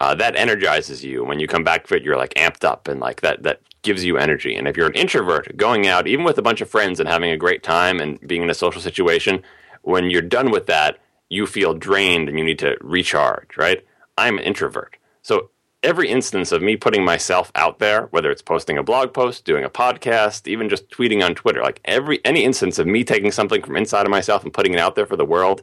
[0.00, 1.24] uh, that energizes you.
[1.24, 4.04] When you come back to it, you're like amped up and like that that gives
[4.04, 4.54] you energy.
[4.54, 7.30] And if you're an introvert, going out, even with a bunch of friends and having
[7.30, 9.42] a great time and being in a social situation,
[9.82, 13.84] when you're done with that, you feel drained and you need to recharge, right?
[14.18, 14.96] I'm an introvert.
[15.22, 15.50] So
[15.82, 19.64] every instance of me putting myself out there, whether it's posting a blog post, doing
[19.64, 23.62] a podcast, even just tweeting on Twitter, like every any instance of me taking something
[23.62, 25.62] from inside of myself and putting it out there for the world,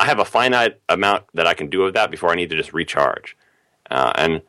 [0.00, 2.56] I have a finite amount that I can do of that before I need to
[2.56, 3.36] just recharge.
[3.90, 4.42] Uh, and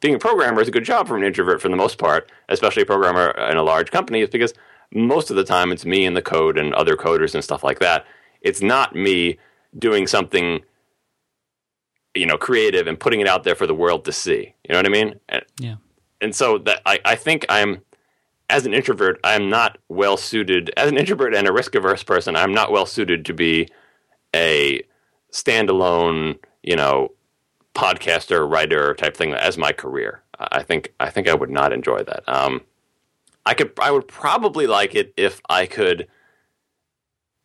[0.00, 2.82] being a programmer is a good job for an introvert for the most part, especially
[2.82, 4.54] a programmer in a large company, is because
[4.94, 7.78] most of the time it's me and the code and other coders and stuff like
[7.78, 8.04] that.
[8.42, 9.38] It's not me
[9.78, 10.62] doing something,
[12.14, 14.54] you know, creative and putting it out there for the world to see.
[14.68, 15.20] You know what I mean?
[15.58, 15.76] Yeah.
[16.20, 17.82] And so that I, I think I'm
[18.52, 22.36] as an introvert, I'm not well suited as an introvert and a risk averse person,
[22.36, 23.68] I'm not well suited to be
[24.34, 24.82] a
[25.32, 27.12] standalone, you know,
[27.74, 30.22] podcaster, writer type thing as my career.
[30.38, 32.28] I think I think I would not enjoy that.
[32.28, 32.60] Um,
[33.46, 36.08] I could I would probably like it if I could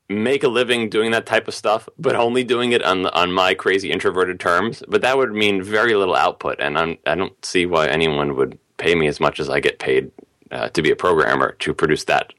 [0.09, 3.53] make a living doing that type of stuff, but only doing it on on my
[3.53, 4.83] crazy introverted terms.
[4.87, 8.35] But that would mean very little output, and I'm, I do not see why anyone
[8.35, 10.11] would pay me as much as I get paid
[10.51, 12.33] uh, to be a programmer to produce that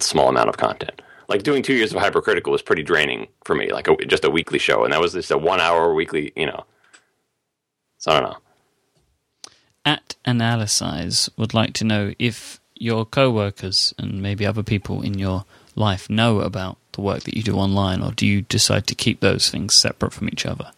[0.00, 1.02] small amount of content.
[1.28, 4.30] Like doing two years of hypercritical was pretty draining for me, like a, just a
[4.30, 6.64] weekly show, and that was just a one hour weekly, you know
[7.98, 8.38] so I don't know.
[9.84, 15.44] At Analysize would like to know if your co-workers and maybe other people in your
[15.74, 19.20] life know about the work that you do online, or do you decide to keep
[19.20, 20.72] those things separate from each other?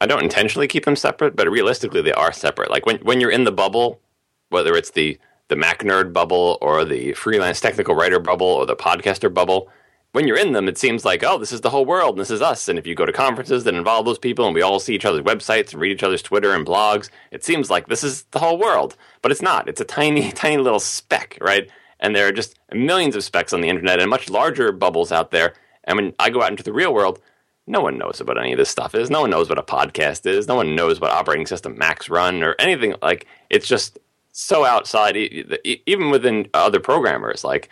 [0.00, 2.70] I don't intentionally keep them separate, but realistically, they are separate.
[2.70, 4.00] Like when when you're in the bubble,
[4.48, 8.74] whether it's the the Mac nerd bubble or the freelance technical writer bubble or the
[8.74, 9.68] podcaster bubble,
[10.12, 12.30] when you're in them, it seems like, oh, this is the whole world, and this
[12.30, 12.68] is us.
[12.68, 15.04] And if you go to conferences that involve those people, and we all see each
[15.04, 18.38] other's websites and read each other's Twitter and blogs, it seems like this is the
[18.38, 18.96] whole world.
[19.22, 19.68] But it's not.
[19.68, 21.68] It's a tiny, tiny little speck, right?
[22.02, 25.30] And there are just millions of specs on the internet and much larger bubbles out
[25.30, 25.54] there.
[25.84, 27.20] And when I go out into the real world,
[27.66, 29.08] no one knows what any of this stuff is.
[29.08, 30.48] No one knows what a podcast is.
[30.48, 32.96] No one knows what operating system Macs run or anything.
[33.00, 34.00] Like, it's just
[34.32, 37.44] so outside, even within other programmers.
[37.44, 37.70] Like,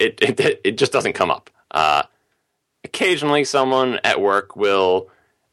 [0.00, 1.48] it, it, it just doesn't come up.
[1.70, 2.02] Uh,
[2.82, 5.08] occasionally, someone at work will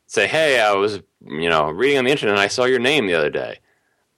[0.07, 3.05] say, "Hey, I was you know reading on the internet, and I saw your name
[3.05, 3.59] the other day,"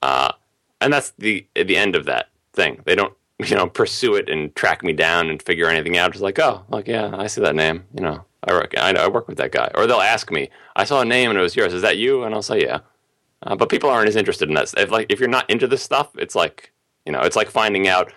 [0.01, 0.31] uh,
[0.79, 2.29] and that's the the end of that
[2.59, 2.81] thing.
[2.85, 3.13] They don't
[3.45, 6.11] you know pursue it and track me down and figure anything out.
[6.11, 7.85] It's like, oh, like yeah, I see that name.
[7.93, 9.71] You know, I work I, I work with that guy.
[9.75, 11.73] Or they'll ask me, "I saw a name and it was yours.
[11.73, 12.79] Is that you?" And I'll say, "Yeah."
[13.43, 14.73] Uh, but people aren't as interested in that.
[14.77, 16.71] If like if you're not into this stuff, it's like
[17.05, 18.11] you know, it's like finding out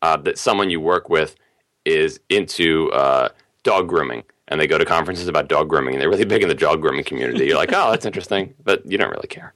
[0.00, 1.36] uh, that someone you work with
[1.84, 3.28] is into uh,
[3.62, 6.48] dog grooming, and they go to conferences about dog grooming, and they're really big in
[6.48, 7.46] the dog grooming community.
[7.46, 9.52] You're like, oh, that's interesting, but you don't really care.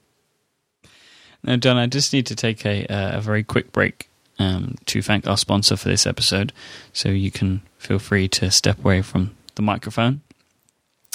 [1.43, 4.06] Now, Don, I just need to take a, uh, a very quick break
[4.39, 6.53] um, to thank our sponsor for this episode.
[6.93, 10.21] So you can feel free to step away from the microphone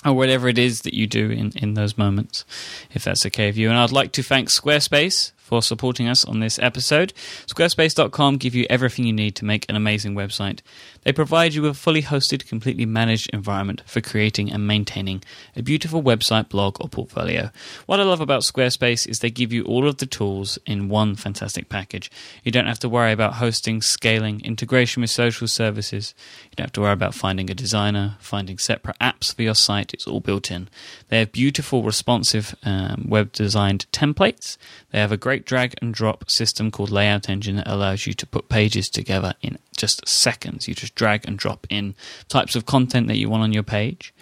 [0.05, 2.45] or whatever it is that you do in, in those moments,
[2.93, 3.69] if that's okay with you.
[3.69, 7.13] And I'd like to thank Squarespace for supporting us on this episode.
[7.47, 10.61] Squarespace.com give you everything you need to make an amazing website.
[11.05, 15.23] They provide you with a fully hosted, completely managed environment for creating and maintaining
[15.57, 17.51] a beautiful website, blog, or portfolio.
[17.87, 21.17] What I love about Squarespace is they give you all of the tools in one
[21.17, 22.11] fantastic package.
[22.45, 26.15] You don't have to worry about hosting, scaling, integration with social services.
[26.45, 29.93] You don't have to worry about finding a designer, finding separate apps for your site.
[29.93, 30.69] It's all built in.
[31.09, 34.57] They have beautiful, responsive, um, web designed templates.
[34.91, 38.27] They have a great drag and drop system called Layout Engine that allows you to
[38.27, 40.69] put pages together in just seconds.
[40.69, 41.95] You just drag and drop in
[42.29, 44.13] types of content that you want on your page.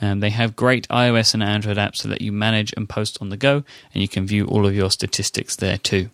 [0.00, 3.30] Um, they have great iOS and Android apps so that you manage and post on
[3.30, 6.10] the go, and you can view all of your statistics there too.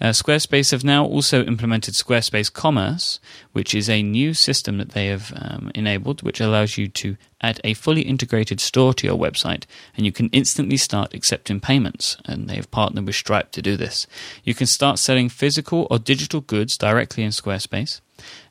[0.00, 3.20] Uh, Squarespace have now also implemented Squarespace Commerce,
[3.52, 7.60] which is a new system that they have um, enabled, which allows you to add
[7.62, 9.62] a fully integrated store to your website,
[9.96, 12.16] and you can instantly start accepting payments.
[12.24, 14.08] And they have partnered with Stripe to do this.
[14.42, 18.00] You can start selling physical or digital goods directly in Squarespace.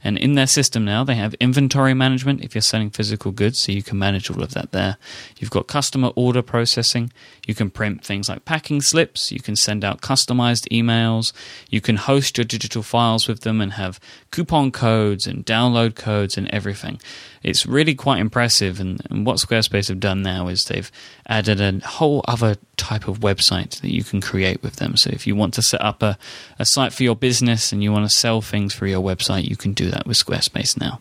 [0.04, 3.72] And in their system now, they have inventory management if you're selling physical goods, so
[3.72, 4.98] you can manage all of that there.
[5.38, 7.12] You've got customer order processing.
[7.46, 9.32] You can print things like packing slips.
[9.32, 11.34] You can send out customized emails.
[11.70, 14.00] You can host your digital files with them and have
[14.32, 17.00] coupon codes and download codes and everything.
[17.44, 18.80] It's really quite impressive.
[18.80, 20.92] And, and what Squarespace have done now is they've
[21.28, 24.98] added a whole other type of website that you can create with them.
[24.98, 26.18] So if you want to set up a,
[26.60, 29.56] a site for your business and you want to sell things for your website, you
[29.56, 31.00] can do that with Squarespace now.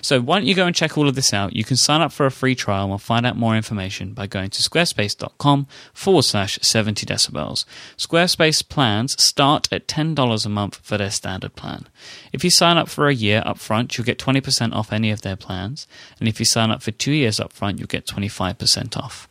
[0.00, 1.56] So why don't you go and check all of this out?
[1.56, 4.50] You can sign up for a free trial and find out more information by going
[4.50, 7.64] to squarespace.com forward slash 70 decibels.
[7.96, 11.88] Squarespace plans start at $10 a month for their standard plan.
[12.32, 15.22] If you sign up for a year up front, you'll get 20% off any of
[15.22, 15.86] their plans.
[16.20, 19.28] And if you sign up for two years up front, you'll get 25% off.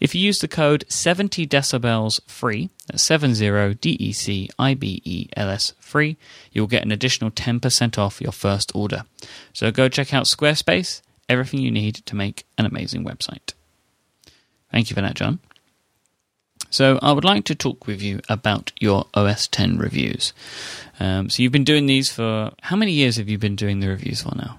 [0.00, 5.00] If you use the code 70 decibels free, that's 70 D E C I B
[5.04, 6.16] E L S free,
[6.52, 9.04] you'll get an additional 10% off your first order.
[9.52, 13.54] So go check out Squarespace, everything you need to make an amazing website.
[14.70, 15.38] Thank you for that, John.
[16.70, 20.32] So, I would like to talk with you about your OS 10 reviews.
[20.98, 23.86] Um, so, you've been doing these for how many years have you been doing the
[23.86, 24.58] reviews for now?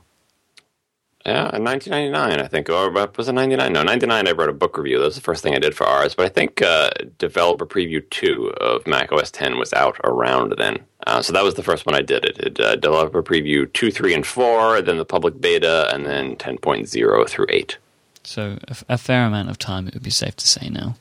[1.25, 2.69] Yeah, in 1999, I think.
[2.69, 3.73] Or was it 99?
[3.73, 4.99] No, 99, I wrote a book review.
[4.99, 6.13] That was the first thing I did for Ars.
[6.13, 10.77] But I think uh, Developer Preview 2 of Mac OS 10 was out around then.
[11.07, 12.25] Uh, so that was the first one I did.
[12.25, 16.35] It did uh, Developer Preview 2, 3, and 4, then the public beta, and then
[16.35, 17.77] 10.0 through 8.
[18.23, 20.95] So a, a fair amount of time, it would be safe to say now.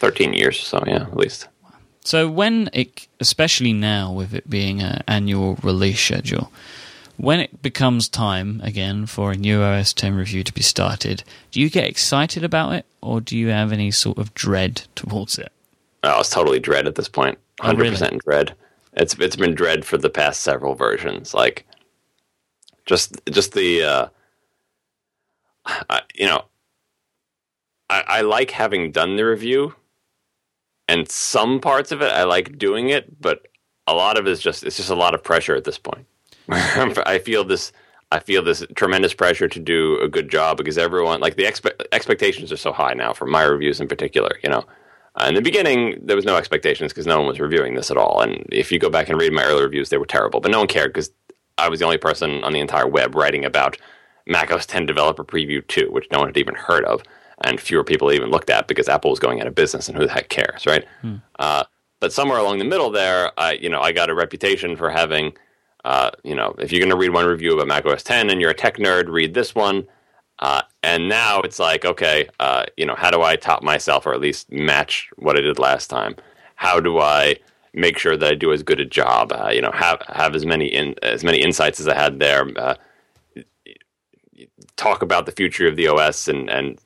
[0.00, 1.46] 13 years, or so yeah, at least.
[2.00, 6.50] So when it, especially now with it being an annual release schedule,
[7.18, 11.60] when it becomes time again for a new OS 10 review to be started, do
[11.60, 15.52] you get excited about it or do you have any sort of dread towards it?
[16.04, 17.36] Oh, it's totally dread at this point.
[17.60, 18.20] 100% oh, really?
[18.24, 18.54] dread.
[18.92, 21.34] It's it's been dread for the past several versions.
[21.34, 21.66] Like
[22.86, 24.08] just just the uh
[25.90, 26.44] I, you know
[27.90, 29.74] I, I like having done the review
[30.86, 33.48] and some parts of it I like doing it, but
[33.88, 36.06] a lot of it is just it's just a lot of pressure at this point.
[36.50, 37.72] I feel this.
[38.10, 41.78] I feel this tremendous pressure to do a good job because everyone, like the expe-
[41.92, 44.30] expectations are so high now for my reviews in particular.
[44.42, 44.64] You know,
[45.16, 47.98] uh, in the beginning there was no expectations because no one was reviewing this at
[47.98, 48.22] all.
[48.22, 50.58] And if you go back and read my early reviews, they were terrible, but no
[50.58, 51.10] one cared because
[51.58, 53.76] I was the only person on the entire web writing about
[54.26, 57.02] Mac OS 10 Developer Preview 2, which no one had even heard of,
[57.44, 60.06] and fewer people even looked at because Apple was going out of business, and who
[60.06, 60.86] the heck cares, right?
[61.02, 61.16] Hmm.
[61.38, 61.64] Uh,
[62.00, 65.32] but somewhere along the middle there, I, you know, I got a reputation for having
[65.88, 68.42] uh, you know, if you're going to read one review about Mac OS 10 and
[68.42, 69.86] you're a tech nerd, read this one.
[70.38, 74.12] Uh, and now it's like, okay, uh, you know, how do I top myself or
[74.12, 76.14] at least match what I did last time?
[76.56, 77.36] How do I
[77.72, 79.32] make sure that I do as good a job?
[79.32, 82.46] Uh, you know, have have as many in, as many insights as I had there.
[82.54, 82.74] Uh,
[84.76, 86.78] talk about the future of the OS and and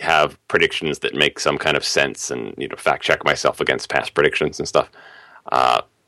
[0.00, 3.88] have predictions that make some kind of sense, and you know, fact check myself against
[3.88, 4.90] past predictions and stuff.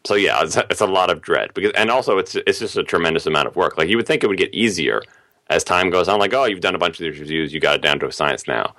[0.06, 2.84] So yeah, it's, it's a lot of dread because, and also it's it's just a
[2.84, 3.76] tremendous amount of work.
[3.76, 5.02] Like you would think it would get easier
[5.48, 6.20] as time goes on.
[6.20, 8.12] Like oh, you've done a bunch of these reviews, you got it down to a
[8.12, 8.74] science now.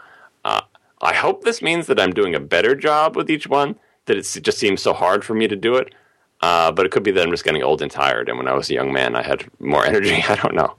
[0.46, 0.62] Uh,
[1.02, 3.76] I hope this means that I'm doing a better job with each one.
[4.06, 5.94] That it just seems so hard for me to do it.
[6.42, 8.30] Uh, but it could be that I'm just getting old and tired.
[8.30, 10.24] And when I was a young man, I had more energy.
[10.30, 10.76] I don't know.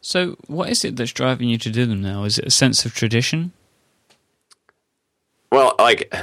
[0.00, 2.22] So, what is it that's driving you to do them now?
[2.24, 3.52] Is it a sense of tradition?
[5.50, 6.14] Well, like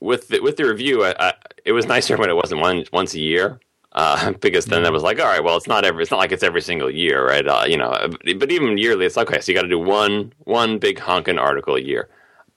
[0.00, 1.34] with the, with the review, I, I,
[1.64, 3.60] it was nicer when it wasn't one once a year.
[3.92, 6.32] Uh, because then it was like, all right, well, it's not every, it's not like
[6.32, 7.46] it's every single year, right?
[7.46, 7.90] Uh, you know,
[8.36, 11.38] but even yearly, it's like, okay, so you got to do one, one big honking
[11.38, 12.08] article a year.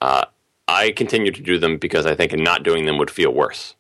[0.02, 0.26] Uh,
[0.68, 3.76] I continue to do them because I think not doing them would feel worse.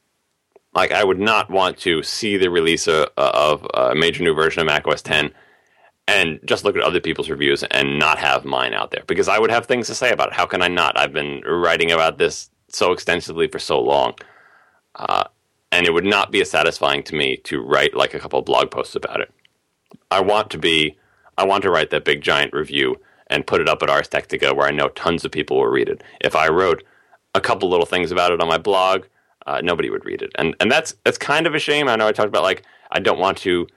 [0.73, 4.61] Like I would not want to see the release of, of a major new version
[4.61, 5.31] of macOS 10
[6.07, 9.39] and just look at other people's reviews and not have mine out there because I
[9.39, 10.33] would have things to say about it.
[10.33, 10.97] How can I not?
[10.97, 14.13] I've been writing about this so extensively for so long.
[14.95, 15.25] Uh,
[15.71, 18.71] and it would not be as satisfying to me to write like a couple blog
[18.71, 19.31] posts about it.
[20.09, 20.97] I want to be,
[21.37, 22.97] I want to write that big giant review
[23.27, 25.89] and put it up at Ars Technica where I know tons of people will read
[25.89, 26.03] it.
[26.19, 26.83] If I wrote
[27.33, 29.05] a couple little things about it on my blog,
[29.47, 31.87] uh, nobody would read it, and and that's that's kind of a shame.
[31.87, 33.67] I know I talked about like I don't want to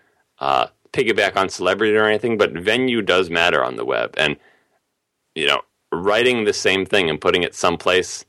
[0.40, 4.36] uh, piggyback on celebrity or anything, but venue does matter on the web, and
[5.34, 8.24] you know, writing the same thing and putting it someplace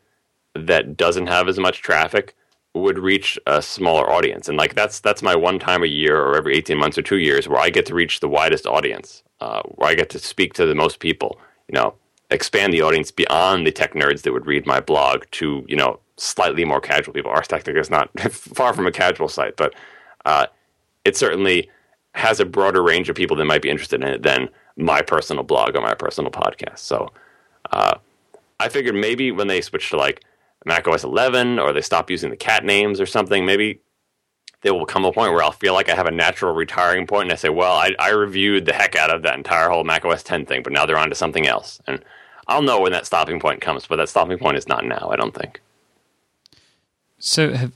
[0.56, 2.36] that doesn't have as much traffic
[2.74, 4.50] would reach a smaller audience.
[4.50, 7.18] And like that's that's my one time a year or every 18 months or 2
[7.18, 10.54] years where I get to reach the widest audience, uh, where I get to speak
[10.56, 11.40] to the most people,
[11.70, 11.96] you know,
[12.32, 16.00] expand the audience beyond the tech nerds that would read my blog to, you know,
[16.18, 17.32] slightly more casual people.
[17.32, 19.74] Ars Technica is not far from a casual site, but
[20.26, 20.48] uh,
[21.06, 21.70] it certainly
[22.14, 25.44] has a broader range of people that might be interested in it than my personal
[25.44, 26.80] blog or my personal podcast.
[26.80, 27.12] So
[27.72, 27.96] uh,
[28.60, 30.24] I figured maybe when they switch to like
[30.66, 33.80] Mac OS 11 or they stop using the cat names or something, maybe
[34.62, 37.26] there will come a point where I'll feel like I have a natural retiring point
[37.26, 40.04] and I say, well, I, I reviewed the heck out of that entire whole Mac
[40.04, 41.80] OS 10 thing, but now they're on to something else.
[41.86, 42.04] And
[42.48, 45.16] I'll know when that stopping point comes, but that stopping point is not now, I
[45.16, 45.62] don't think.
[47.20, 47.72] So, have,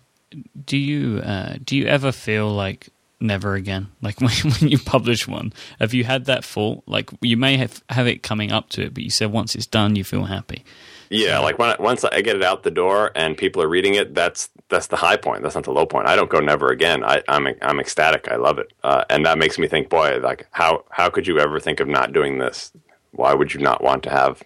[0.65, 3.87] do you uh, do you ever feel like never again?
[4.01, 6.83] Like when, when you publish one, have you had that thought?
[6.85, 9.65] Like you may have have it coming up to it, but you said once it's
[9.65, 10.63] done, you feel happy.
[11.09, 14.13] Yeah, like when once I get it out the door and people are reading it,
[14.13, 15.41] that's that's the high point.
[15.41, 16.07] That's not the low point.
[16.07, 17.03] I don't go never again.
[17.03, 18.27] I, am I'm, I'm ecstatic.
[18.29, 21.39] I love it, uh, and that makes me think, boy, like how how could you
[21.39, 22.71] ever think of not doing this?
[23.11, 24.43] Why would you not want to have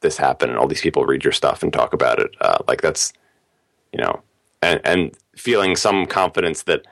[0.00, 2.34] this happen and all these people read your stuff and talk about it?
[2.40, 3.12] Uh, like that's
[3.92, 4.20] you know,
[4.62, 6.86] and and feeling some confidence that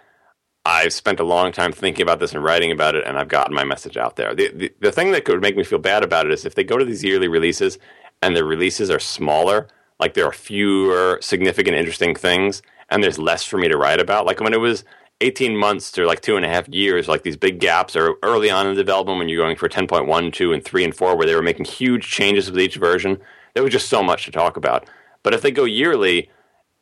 [0.64, 3.54] I've spent a long time thinking about this and writing about it, and I've gotten
[3.54, 4.32] my message out there.
[4.32, 6.62] The, the, the thing that could make me feel bad about it is if they
[6.62, 7.78] go to these yearly releases
[8.22, 9.68] and the releases are smaller,
[10.00, 14.26] like there are fewer significant, interesting things, and there's less for me to write about.
[14.26, 14.84] Like when it was
[15.20, 18.50] 18 months to like two and a half years, like these big gaps are early
[18.50, 21.26] on in the development when you're going for 10.1, 2, and 3 and 4, where
[21.26, 23.18] they were making huge changes with each version.
[23.54, 24.88] There was just so much to talk about.
[25.22, 26.30] But if they go yearly,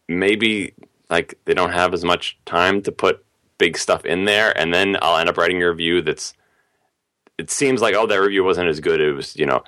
[0.09, 0.75] maybe
[1.09, 3.25] like they don't have as much time to put
[3.59, 6.35] big stuff in there, and then I'll end up writing a review that's.
[7.39, 9.01] It seems like oh that review wasn't as good.
[9.01, 9.63] It was you know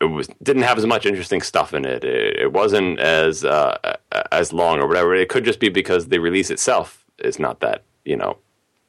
[0.00, 2.04] it was didn't have as much interesting stuff in it.
[2.04, 3.96] It, it wasn't as uh,
[4.30, 5.14] as long or whatever.
[5.14, 8.38] It could just be because the release itself is not that you know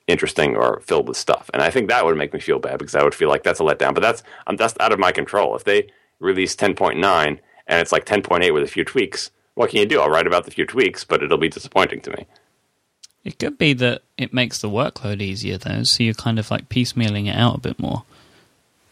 [0.07, 1.49] interesting or filled with stuff.
[1.53, 3.59] And I think that would make me feel bad because I would feel like that's
[3.59, 3.93] a letdown.
[3.93, 5.55] But that's um, that's out of my control.
[5.55, 9.85] If they release 10.9 and it's like 10.8 with a few tweaks, what can you
[9.85, 10.01] do?
[10.01, 12.27] I'll write about the few tweaks, but it'll be disappointing to me.
[13.23, 16.67] It could be that it makes the workload easier though, so you're kind of like
[16.67, 18.03] piecemealing it out a bit more.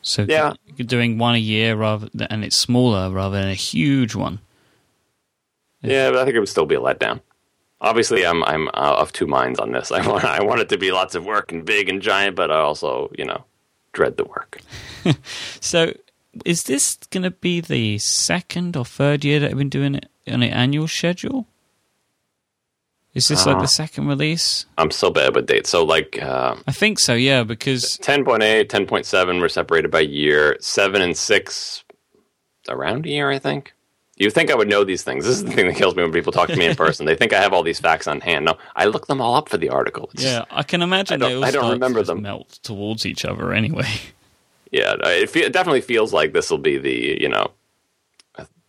[0.01, 0.53] So yeah.
[0.75, 4.39] you're doing one a year rather than, and it's smaller rather than a huge one.
[5.81, 7.21] Yeah, but I think it would still be a letdown.
[7.79, 9.91] Obviously, I'm I'm uh, of two minds on this.
[9.91, 12.51] I want I want it to be lots of work and big and giant, but
[12.51, 13.43] I also you know
[13.93, 14.61] dread the work.
[15.59, 15.93] so,
[16.45, 20.09] is this going to be the second or third year that I've been doing it
[20.27, 21.47] on an annual schedule?
[23.13, 23.67] Is this uh, like the uh-huh.
[23.67, 24.65] second release?
[24.77, 25.69] I'm so bad with dates.
[25.69, 30.57] So like uh, I think so, yeah, because 10.8, 10.7 were separated by year.
[30.59, 31.83] 7 and 6
[32.69, 33.73] around a year, I think.
[34.17, 35.25] You think I would know these things.
[35.25, 37.05] This is the thing that kills me when people talk to me in person.
[37.05, 38.45] they think I have all these facts on hand.
[38.45, 40.11] No, I look them all up for the article.
[40.13, 42.21] It's yeah, I can imagine I don't, I don't remember them.
[42.21, 43.87] melt towards each other anyway.
[44.73, 47.51] Yeah, it, fe- it definitely feels like this will be the, you know,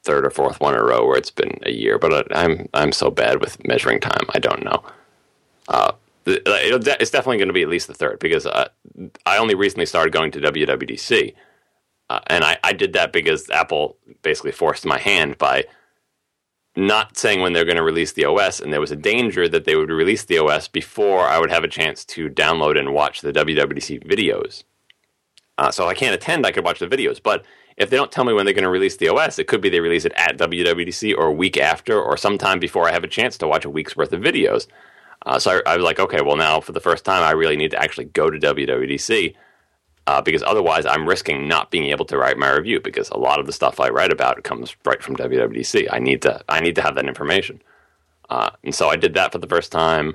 [0.03, 2.93] third or fourth one in a row where it's been a year, but I'm I'm
[2.93, 4.27] so bad with measuring time.
[4.35, 4.83] I don't know.
[5.69, 5.93] Uh,
[6.27, 8.69] it's definitely going to be at least the third because uh,
[9.27, 11.35] I only recently started going to WWDC,
[12.11, 15.65] uh, and I, I did that because Apple basically forced my hand by
[16.77, 19.65] not saying when they're going to release the OS, and there was a danger that
[19.65, 23.21] they would release the OS before I would have a chance to download and watch
[23.21, 24.65] the WWDC videos.
[25.59, 27.45] Uh, so I can't attend; I could watch the videos, but
[27.83, 29.69] if they don't tell me when they're going to release the OS, it could be
[29.69, 33.09] they release it at WWDC or a week after or sometime before I have a
[33.09, 34.67] chance to watch a week's worth of videos.
[35.27, 37.57] Uh, so I, I, was like, okay, well, now for the first time, I really
[37.57, 39.35] need to actually go to WWDC.
[40.07, 43.39] uh, because otherwise I'm risking not being able to write my review because a lot
[43.39, 45.89] of the stuff I write about comes right from WWDC.
[45.91, 47.63] I need to I need to have that information,
[48.31, 50.15] uh, and so I did that for the first time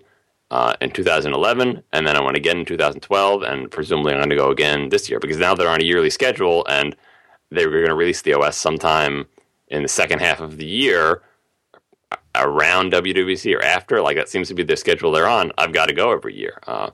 [0.51, 4.36] uh, in 2011, and then I went again in 2012, and presumably I'm going to
[4.36, 6.95] go again this year because now they're on a yearly schedule, and
[7.51, 9.25] they were going to release the OS sometime
[9.67, 11.21] in the second half of the year
[12.35, 14.01] around WWDC or after.
[14.01, 15.51] Like that seems to be the schedule they're on.
[15.57, 16.59] I've got to go every year.
[16.67, 16.91] Uh,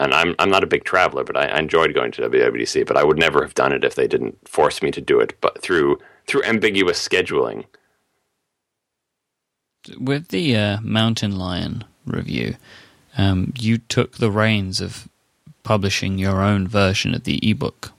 [0.00, 2.86] and I'm I'm not a big traveler, but I, I, enjoyed going to WWDC.
[2.86, 5.36] But I would never have done it if they didn't force me to do it.
[5.40, 7.64] But through through ambiguous scheduling.
[9.98, 12.56] With the uh, Mountain Lion review,
[13.16, 15.08] um, you took the reins of
[15.62, 17.92] publishing your own version of the ebook,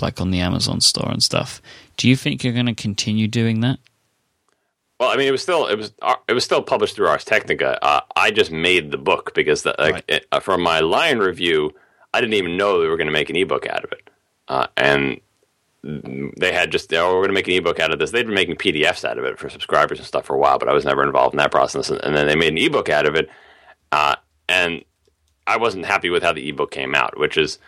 [0.00, 1.62] like on the Amazon store and stuff.
[1.96, 3.78] Do you think you're going to continue doing that?
[5.02, 7.24] Well, I mean, it was still it was uh, it was still published through Ars
[7.24, 7.84] Technica.
[7.84, 10.04] Uh, I just made the book because the, like, right.
[10.06, 11.74] it, uh, from my Lion review,
[12.14, 14.08] I didn't even know they were going to make an ebook out of it,
[14.46, 15.20] uh, and
[15.82, 18.12] they had just oh, we're going to make an ebook out of this.
[18.12, 20.68] They'd been making PDFs out of it for subscribers and stuff for a while, but
[20.68, 21.90] I was never involved in that process.
[21.90, 23.28] And then they made an ebook out of it,
[23.90, 24.14] uh,
[24.48, 24.84] and
[25.48, 27.58] I wasn't happy with how the ebook came out, which is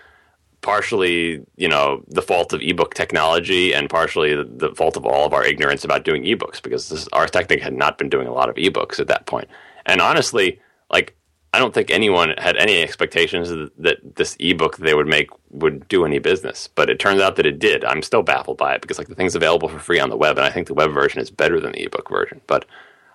[0.65, 5.27] partially, you know, the fault of ebook technology and partially the, the fault of all
[5.27, 8.33] of our ignorance about doing ebooks because this, Ars Technica had not been doing a
[8.33, 9.47] lot of ebooks at that point.
[9.85, 10.59] And honestly,
[10.91, 11.15] like
[11.53, 16.07] I don't think anyone had any expectations that this ebook they would make would do
[16.07, 17.85] any business, but it turns out that it did.
[17.85, 20.39] I'm still baffled by it because like the thing's available for free on the web,
[20.39, 22.41] and I think the web version is better than the ebook version.
[22.47, 22.65] But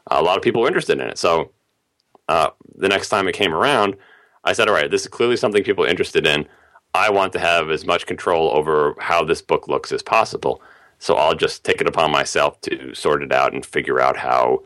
[0.08, 1.52] a lot of people were interested in it, so
[2.30, 3.98] uh, the next time it came around,
[4.44, 6.48] I said, "All right, this is clearly something people are interested in.
[6.94, 10.62] I want to have as much control over how this book looks as possible.
[10.98, 14.64] So I'll just take it upon myself to sort it out and figure out how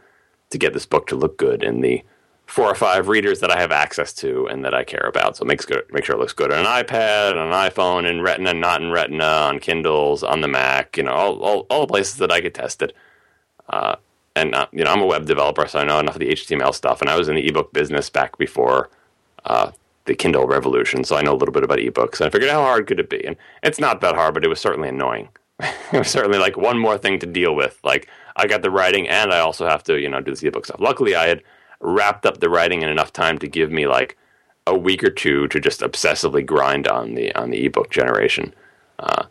[0.50, 2.04] to get this book to look good in the
[2.46, 5.38] four or five readers that I have access to and that I care about.
[5.38, 8.82] So make sure it looks good on an iPad, on an iPhone, in Retina, not
[8.82, 10.98] in Retina, on Kindles, on the Mac.
[10.98, 12.96] You know, all all, all the places that I could test it.
[13.70, 13.96] Uh,
[14.36, 16.74] and uh, you know, I'm a web developer, so I know enough of the HTML
[16.74, 17.02] stuff.
[17.02, 18.90] And I was in the ebook business back before
[19.46, 19.72] uh,
[20.06, 22.20] the Kindle revolution, so I know a little bit about ebooks.
[22.20, 23.26] And I figured, how hard could it be?
[23.26, 25.30] And it's not that hard, but it was certainly annoying.
[25.60, 27.80] it was certainly like one more thing to deal with.
[27.84, 30.66] Like I got the writing, and I also have to, you know, do this ebook
[30.66, 30.80] stuff.
[30.80, 31.44] Luckily, I had
[31.80, 34.18] wrapped up the writing in enough time to give me like
[34.66, 38.54] a week or two to just obsessively grind on the on the ebook generation.
[39.00, 39.26] Uh,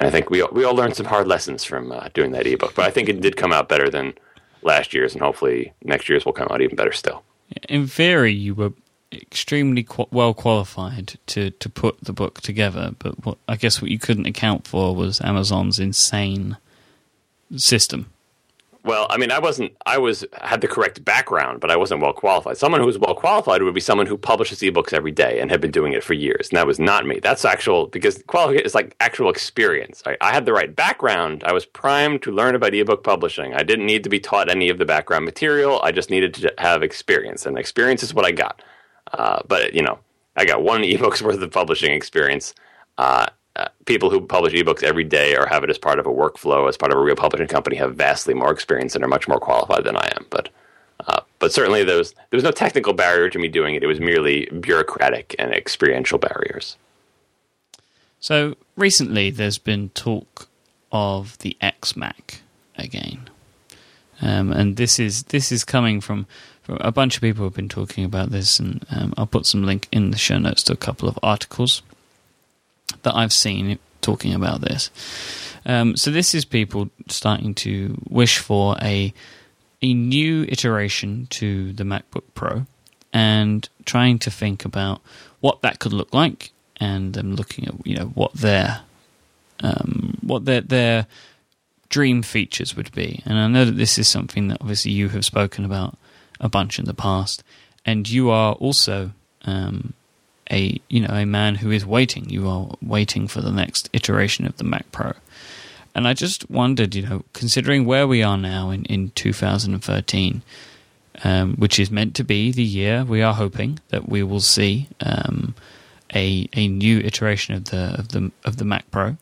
[0.00, 2.84] I think we we all learned some hard lessons from uh, doing that ebook, but
[2.84, 4.14] I think it did come out better than
[4.62, 7.22] last year's, and hopefully next year's will come out even better still.
[7.68, 8.72] In theory, you were
[9.12, 13.90] extremely qu- well qualified to, to put the book together, but what I guess what
[13.90, 16.56] you couldn't account for was Amazon's insane
[17.56, 18.10] system.
[18.84, 19.76] Well, I mean, I wasn't.
[19.84, 22.56] I was had the correct background, but I wasn't well qualified.
[22.56, 25.60] Someone who was well qualified would be someone who publishes ebooks every day and had
[25.60, 27.18] been doing it for years, and that was not me.
[27.18, 30.02] That's actual because qualification is like actual experience.
[30.06, 31.42] I, I had the right background.
[31.44, 33.52] I was primed to learn about ebook publishing.
[33.52, 35.80] I didn't need to be taught any of the background material.
[35.82, 38.62] I just needed to have experience, and experience is what I got.
[39.12, 39.98] Uh, but you know,
[40.36, 42.54] I got one ebook's worth of publishing experience.
[42.96, 46.10] Uh, uh, people who publish ebooks every day or have it as part of a
[46.10, 49.26] workflow, as part of a real publishing company, have vastly more experience and are much
[49.26, 50.26] more qualified than I am.
[50.30, 50.48] But
[51.06, 53.82] uh, but certainly there was there was no technical barrier to me doing it.
[53.82, 56.76] It was merely bureaucratic and experiential barriers.
[58.20, 60.48] So recently, there's been talk
[60.90, 62.38] of the XMac
[62.76, 63.28] again,
[64.20, 66.26] um, and this is this is coming from
[66.68, 69.88] a bunch of people have been talking about this, and um, I'll put some link
[69.90, 71.82] in the show notes to a couple of articles
[73.02, 74.90] that I've seen talking about this.
[75.66, 79.12] Um, so this is people starting to wish for a
[79.80, 82.66] a new iteration to the MacBook Pro,
[83.12, 85.00] and trying to think about
[85.40, 88.80] what that could look like, and um, looking at you know what their
[89.60, 91.06] um, what their their
[91.88, 93.22] dream features would be.
[93.24, 95.96] And I know that this is something that obviously you have spoken about
[96.40, 97.42] a bunch in the past,
[97.84, 99.12] and you are also
[99.44, 99.94] um,
[100.50, 102.28] a you know a man who is waiting.
[102.28, 105.12] You are waiting for the next iteration of the Mac Pro,
[105.94, 110.42] and I just wondered, you know, considering where we are now in in 2013.
[111.24, 114.86] Um, which is meant to be the year we are hoping that we will see
[115.00, 115.56] um,
[116.14, 119.16] a a new iteration of the of the of the Mac Pro,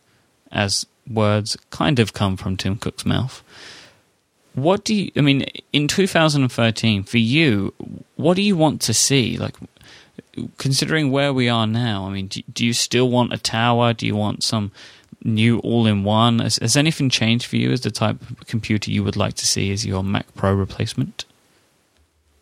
[0.53, 3.43] as words kind of come from Tim Cook's mouth.
[4.57, 5.13] What do you?
[5.17, 5.45] I mean,
[5.75, 7.75] in 2013, for you,
[8.17, 9.37] what do you want to see?
[9.37, 9.55] Like,
[10.57, 13.93] considering where we are now, I mean, do, do you still want a tower?
[13.93, 14.73] Do you want some
[15.23, 16.39] new all-in-one?
[16.39, 19.47] Has, has anything changed for you as the type of computer you would like to
[19.47, 21.27] see as your Mac Pro replacement?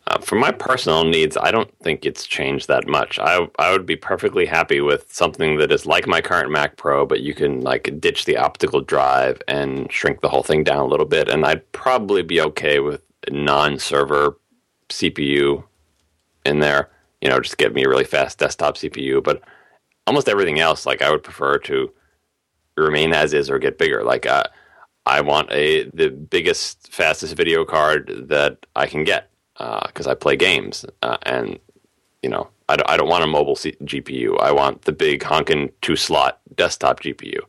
[0.07, 3.17] Uh, for my personal needs, I don't think it's changed that much.
[3.17, 7.05] I I would be perfectly happy with something that is like my current Mac Pro,
[7.07, 10.87] but you can like ditch the optical drive and shrink the whole thing down a
[10.87, 14.37] little bit, and I'd probably be okay with a non-server
[14.89, 15.63] CPU
[16.45, 16.91] in there.
[17.21, 19.23] You know, just get me a really fast desktop CPU.
[19.23, 19.41] But
[20.05, 21.91] almost everything else, like I would prefer to
[22.77, 24.03] remain as is or get bigger.
[24.03, 24.43] Like uh,
[25.05, 30.13] I want a the biggest, fastest video card that I can get because uh, I
[30.15, 31.59] play games, uh, and
[32.21, 34.39] you know I don't, I don't want a mobile C- GPU.
[34.41, 37.39] I want the big honking two slot desktop GPU.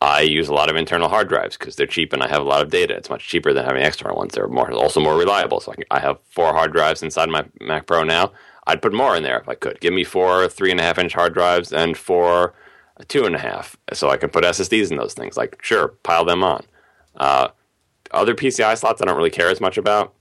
[0.00, 2.44] I use a lot of internal hard drives because they're cheap and I have a
[2.44, 2.94] lot of data.
[2.94, 4.34] It's much cheaper than having external ones.
[4.34, 5.60] They're more also more reliable.
[5.60, 8.32] So I, can, I have four hard drives inside my Mac Pro now.
[8.66, 9.80] I'd put more in there if I could.
[9.80, 12.52] Give me four three and a half inch hard drives and four
[13.08, 15.36] two and a half, so I can put SSDs in those things.
[15.36, 16.64] Like sure, pile them on.
[17.16, 17.48] Uh,
[18.10, 20.14] other PCI slots I don't really care as much about.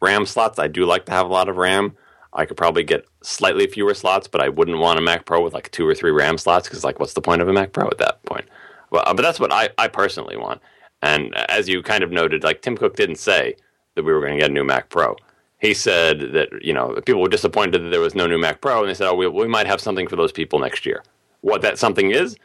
[0.00, 1.96] RAM slots I do like to have a lot of RAM.
[2.32, 5.54] I could probably get slightly fewer slots, but I wouldn't want a Mac Pro with
[5.54, 7.88] like two or three RAM slots because like what's the point of a Mac Pro
[7.88, 8.46] at that point?
[8.92, 10.60] Uh, but that's what I, I personally want.
[11.02, 13.56] And as you kind of noted, like Tim Cook didn't say
[13.94, 15.16] that we were going to get a new Mac Pro.
[15.60, 18.80] He said that you know people were disappointed that there was no new Mac Pro,
[18.80, 21.02] and they said, "Oh, we, we might have something for those people next year."
[21.40, 22.36] What that something is,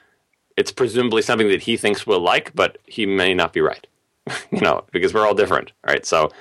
[0.57, 3.85] it's presumably something that he thinks we'll like, but he may not be right.
[4.51, 6.05] you know, because we're all different, right?
[6.05, 6.31] So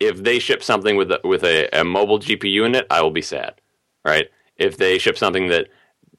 [0.00, 3.10] if they ship something with a, with a, a mobile GPU in it, I will
[3.10, 3.54] be sad,
[4.04, 4.28] right?
[4.56, 5.68] If they ship something that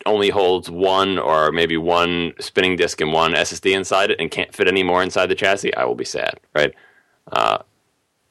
[0.05, 4.53] only holds one or maybe one spinning disk and one SSD inside it and can't
[4.53, 6.73] fit any more inside the chassis, I will be sad, right?
[7.31, 7.59] Uh,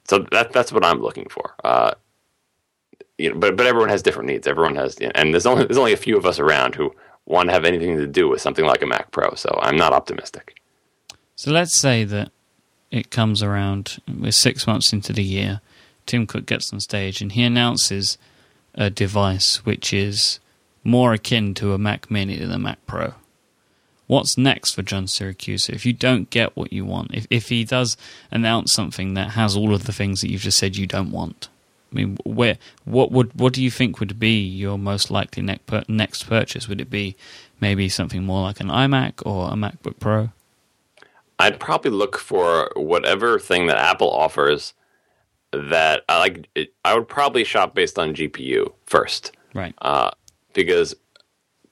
[0.05, 1.53] so that that's what I'm looking for.
[1.63, 1.93] Uh,
[3.17, 4.47] you know, but but everyone has different needs.
[4.47, 6.93] Everyone has, and there's only there's only a few of us around who
[7.25, 9.33] want to have anything to do with something like a Mac Pro.
[9.35, 10.59] So I'm not optimistic.
[11.35, 12.31] So let's say that
[12.91, 14.01] it comes around.
[14.07, 15.61] We're six months into the year.
[16.05, 18.17] Tim Cook gets on stage and he announces
[18.75, 20.39] a device which is
[20.83, 23.13] more akin to a Mac Mini than a Mac Pro.
[24.07, 27.13] What's next for John Siracusa if you don't get what you want?
[27.13, 27.95] If if he does
[28.29, 31.47] announce something that has all of the things that you've just said you don't want,
[31.91, 36.27] I mean, where what would what do you think would be your most likely next
[36.27, 36.67] purchase?
[36.67, 37.15] Would it be
[37.61, 40.31] maybe something more like an iMac or a MacBook Pro?
[41.41, 44.73] I'd probably look for whatever thing that Apple offers
[45.51, 46.47] that I like.
[46.85, 49.73] I would probably shop based on GPU first, right?
[49.81, 50.11] Uh,
[50.53, 50.95] because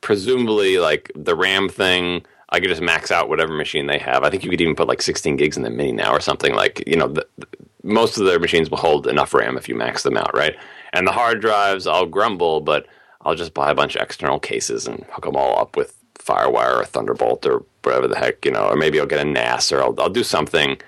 [0.02, 4.24] presumably like the RAM thing, I could just max out whatever machine they have.
[4.24, 6.56] I think you could even put like 16 gigs in the mini now or something.
[6.56, 7.48] Like you know, the, the,
[7.84, 10.56] most of their machines will hold enough RAM if you max them out, right?
[10.94, 12.88] And the hard drives, I'll grumble, but
[13.22, 16.82] I'll just buy a bunch of external cases and hook them all up with FireWire
[16.82, 19.82] or Thunderbolt or whatever the heck, you know, or maybe I'll get a NAS or
[19.82, 20.80] I'll, I'll do something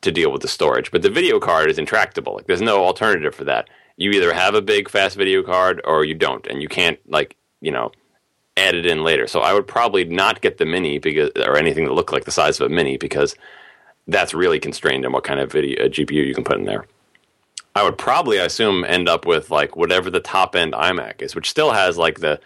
[0.00, 0.90] to deal with the storage.
[0.90, 2.34] But the video card is intractable.
[2.34, 3.68] Like there's no alternative for that.
[3.96, 7.36] You either have a big fast video card or you don't, and you can't like
[7.60, 7.90] you know
[8.56, 9.26] add it in later.
[9.26, 12.30] So I would probably not get the mini because or anything that looked like the
[12.30, 13.34] size of a mini because
[14.06, 16.86] that's really constrained in what kind of video uh, GPU you can put in there.
[17.74, 21.34] I would probably, I assume, end up with like whatever the top end iMac is,
[21.34, 22.40] which still has like the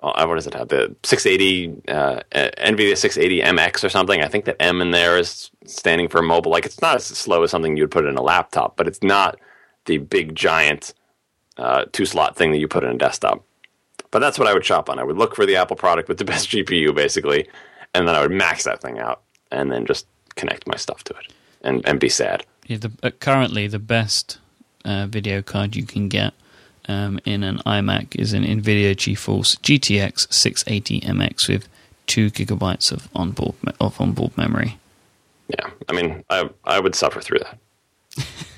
[0.00, 0.68] what does it have?
[0.68, 4.22] The 680 uh, NVIDIA 680 MX or something.
[4.22, 6.50] I think that M in there is standing for mobile.
[6.50, 9.38] Like it's not as slow as something you'd put in a laptop, but it's not
[9.86, 10.94] the big giant
[11.58, 13.44] uh, two slot thing that you put in a desktop.
[14.10, 14.98] But that's what I would shop on.
[14.98, 17.48] I would look for the Apple product with the best GPU, basically,
[17.94, 21.14] and then I would max that thing out, and then just connect my stuff to
[21.14, 21.32] it,
[21.62, 22.44] and and be sad.
[22.66, 24.38] Yeah, the, uh, currently the best
[24.84, 26.32] uh, video card you can get
[26.90, 31.68] um, in an iMac is an NVIDIA GeForce GTX 680MX with
[32.06, 34.78] two gigabytes of onboard of onboard memory.
[35.48, 37.58] Yeah, I mean, I I would suffer through that.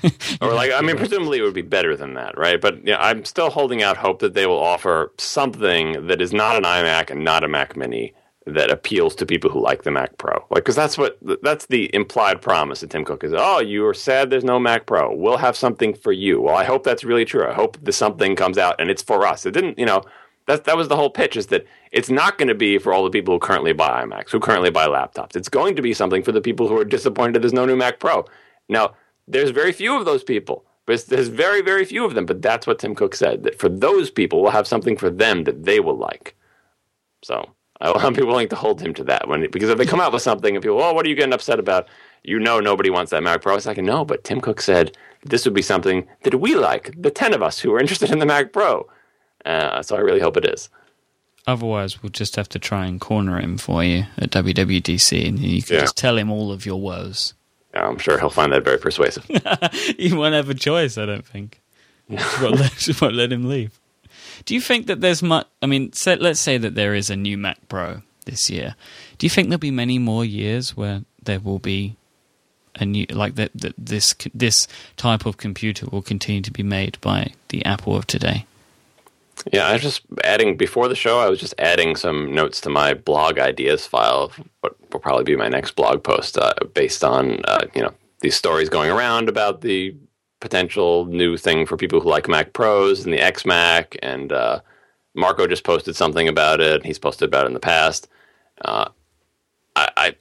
[0.41, 2.59] or like, I mean, presumably it would be better than that, right?
[2.59, 6.55] But yeah, I'm still holding out hope that they will offer something that is not
[6.55, 8.13] an iMac and not a Mac Mini
[8.45, 10.33] that appeals to people who like the Mac Pro.
[10.49, 13.33] Like, because that's what that's the implied promise that Tim Cook is.
[13.35, 15.15] Oh, you are sad there's no Mac Pro.
[15.15, 16.41] We'll have something for you.
[16.41, 17.47] Well, I hope that's really true.
[17.47, 19.45] I hope the something comes out and it's for us.
[19.45, 20.03] It didn't, you know.
[20.45, 21.37] That that was the whole pitch.
[21.37, 24.31] Is that it's not going to be for all the people who currently buy iMacs,
[24.31, 25.37] who currently buy laptops.
[25.37, 27.99] It's going to be something for the people who are disappointed there's no new Mac
[27.99, 28.25] Pro.
[28.67, 28.93] Now,
[29.25, 30.65] there's very few of those people.
[30.85, 32.25] But there's very, very few of them.
[32.25, 33.43] But that's what Tim Cook said.
[33.43, 36.35] That for those people, we'll have something for them that they will like.
[37.23, 37.53] So
[37.83, 40.13] I will be willing to hold him to that when because if they come out
[40.13, 41.87] with something and people, oh, what are you getting upset about?
[42.23, 43.55] You know, nobody wants that Mac Pro.
[43.55, 47.11] It's like, no, but Tim Cook said this would be something that we like, the
[47.11, 48.87] ten of us who are interested in the Mac Pro.
[49.45, 50.69] Uh, so I really hope it is.
[51.45, 55.61] Otherwise, we'll just have to try and corner him for you at WWDC, and you
[55.61, 55.81] can yeah.
[55.81, 57.33] just tell him all of your woes.
[57.73, 59.25] Yeah, I'm sure he'll find that very persuasive.
[59.97, 61.61] he won't have a choice, I don't think.
[62.07, 63.77] won't, let, won't let him leave.
[64.45, 65.47] Do you think that there's much?
[65.61, 68.75] I mean, let's say that there is a new Mac Pro this year.
[69.17, 71.95] Do you think there'll be many more years where there will be
[72.75, 73.51] a new like that?
[73.55, 74.67] That this this
[74.97, 78.45] type of computer will continue to be made by the Apple of today.
[79.51, 81.19] Yeah, I was just adding before the show.
[81.19, 84.31] I was just adding some notes to my blog ideas file.
[84.61, 88.35] What will probably be my next blog post, uh, based on uh, you know these
[88.35, 89.95] stories going around about the
[90.43, 93.97] potential new thing for people who like Mac Pros and the XMac.
[94.03, 94.59] And uh,
[95.15, 96.85] Marco just posted something about it.
[96.85, 98.09] He's posted about it in the past.
[98.63, 98.89] Uh,
[99.77, 100.15] I, I,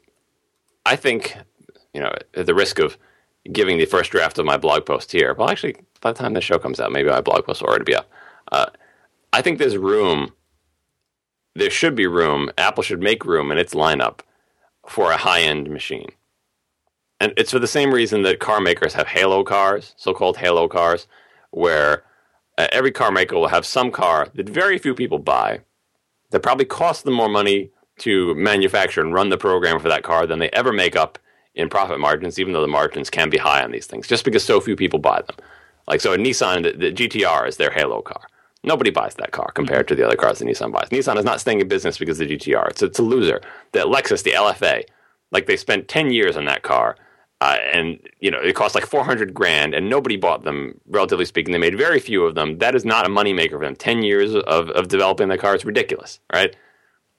[0.86, 1.36] I think
[1.92, 2.96] you know at the risk of
[3.52, 5.34] giving the first draft of my blog post here.
[5.34, 7.84] Well, actually, by the time the show comes out, maybe my blog post will already
[7.84, 8.08] be up.
[8.52, 8.66] Uh,
[9.32, 10.32] I think there's room.
[11.54, 12.48] There should be room.
[12.56, 14.20] Apple should make room in its lineup
[14.86, 16.10] for a high end machine.
[17.22, 20.66] And it's for the same reason that car makers have halo cars, so called halo
[20.66, 21.06] cars,
[21.52, 22.02] where
[22.58, 25.60] uh, every car maker will have some car that very few people buy
[26.30, 30.26] that probably costs them more money to manufacture and run the program for that car
[30.26, 31.16] than they ever make up
[31.54, 34.42] in profit margins, even though the margins can be high on these things, just because
[34.42, 35.36] so few people buy them.
[35.86, 38.22] Like, so a Nissan, the, the GTR is their halo car.
[38.64, 40.88] Nobody buys that car compared to the other cars that Nissan buys.
[40.88, 42.70] Nissan is not staying in business because of the GTR.
[42.70, 43.40] It's, it's a loser.
[43.70, 44.82] The Lexus, the LFA,
[45.30, 46.96] like they spent 10 years on that car.
[47.42, 51.50] Uh, and you know it cost like 400 grand and nobody bought them relatively speaking.
[51.50, 52.58] They made very few of them.
[52.58, 53.74] That is not a moneymaker for them.
[53.74, 56.54] 10 years of, of developing the car is ridiculous right?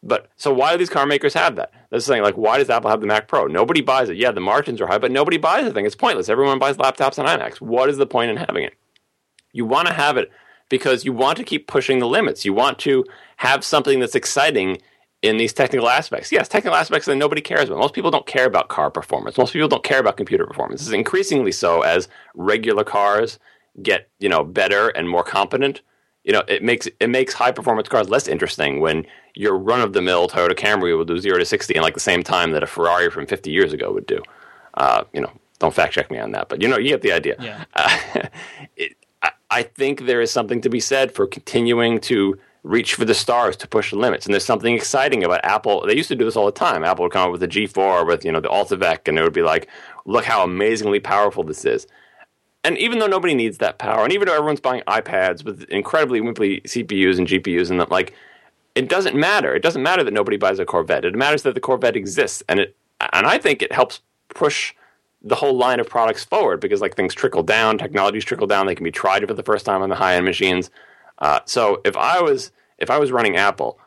[0.01, 1.74] But so why do these car makers have that?
[1.89, 3.47] That's the thing like why does apple have the mac pro?
[3.47, 4.15] Nobody buys it.
[4.15, 6.30] Yeah the margins are high but nobody buys the thing it's pointless.
[6.30, 7.59] Everyone buys laptops and imacs.
[7.59, 8.76] What is the point in having it?
[9.51, 10.32] You want to have it
[10.69, 12.45] because you want to keep pushing the limits.
[12.45, 13.03] You want to
[13.36, 14.78] have something that's exciting
[15.24, 16.32] in these technical aspects.
[16.32, 17.80] Yes, technical aspects that nobody cares about.
[17.80, 19.38] Most people don't care about car performance.
[19.38, 20.82] Most people don't care about computer performance.
[20.82, 23.39] This is increasingly so as regular cars
[23.82, 25.82] get, you know, better and more competent.
[26.26, 29.93] You know, it makes it makes high performance cars less interesting when your run of
[29.93, 32.63] the mill Toyota Camry will do zero to sixty in like the same time that
[32.63, 34.21] a Ferrari from fifty years ago would do.
[34.76, 37.11] Uh, you know, don't fact check me on that, but you know, you get the
[37.11, 37.36] idea.
[37.39, 37.65] Yeah.
[37.74, 37.97] Uh,
[38.78, 38.95] it,
[39.49, 43.57] I think there is something to be said for continuing to reach for the stars
[43.57, 44.26] to push the limits.
[44.26, 45.86] And there's something exciting about Apple.
[45.86, 46.84] They used to do this all the time.
[46.84, 49.34] Apple would come up with the G4 with, you know, the AltiVec, and it would
[49.34, 49.68] be like,
[50.05, 51.88] look how amazingly powerful this is.
[52.64, 56.22] And even though nobody needs that power, and even though everyone's buying iPads with incredibly
[56.22, 58.14] wimpy CPUs and GPUs, and that, like,
[58.76, 59.53] it doesn't matter.
[59.53, 61.03] It doesn't matter that nobody buys a Corvette.
[61.03, 62.76] It matters that the Corvette exists, and it,
[63.11, 64.74] and I think it helps push
[65.22, 68.76] the whole line of products forward because like things trickle down, technologies trickle down, they
[68.76, 70.70] can be tried for the first time on the high end machines.
[71.20, 73.80] Uh, so if I was if I was running Apple,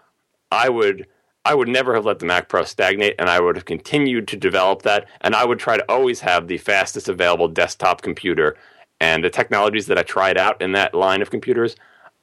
[0.51, 1.07] I would
[1.45, 4.37] I would never have let the Mac Pro stagnate, and I would have continued to
[4.37, 8.57] develop that, and I would try to always have the fastest available desktop computer,
[9.01, 11.77] and the technologies that I tried out in that line of computers,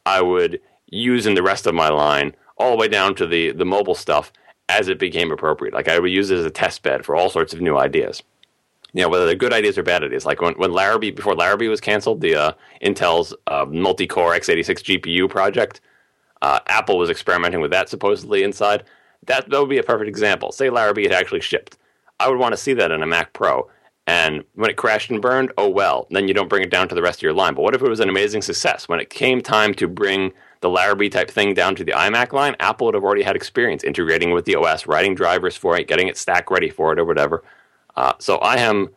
[0.05, 3.51] I would use in the rest of my line, all the way down to the
[3.51, 4.31] the mobile stuff
[4.69, 5.73] as it became appropriate.
[5.73, 8.23] Like I would use it as a test bed for all sorts of new ideas
[8.93, 10.25] you know whether they're good ideas or bad ideas.
[10.25, 15.29] Like when when Larrabee before Larrabee was canceled, the uh, Intel's uh, multi-core x86 GPU
[15.29, 15.81] project,
[16.41, 18.83] uh, Apple was experimenting with that supposedly inside.
[19.25, 20.51] That that would be a perfect example.
[20.51, 21.77] Say Larrabee had actually shipped.
[22.19, 23.69] I would want to see that in a Mac Pro.
[24.05, 26.07] And when it crashed and burned, oh well.
[26.11, 27.53] Then you don't bring it down to the rest of your line.
[27.53, 28.89] But what if it was an amazing success?
[28.89, 32.55] When it came time to bring the Larrabee type thing down to the iMac line,
[32.59, 36.07] Apple would have already had experience integrating with the OS, writing drivers for it, getting
[36.07, 37.43] it stack ready for it, or whatever.
[37.95, 38.89] Uh, so I am,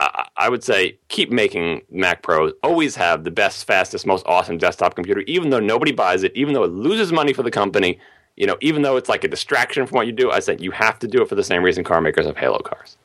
[0.00, 2.52] I, I would say, keep making Mac Pros.
[2.62, 6.54] Always have the best, fastest, most awesome desktop computer, even though nobody buys it, even
[6.54, 7.98] though it loses money for the company.
[8.36, 10.70] You know, even though it's like a distraction from what you do, I said you
[10.70, 12.96] have to do it for the same reason car makers have Halo cars.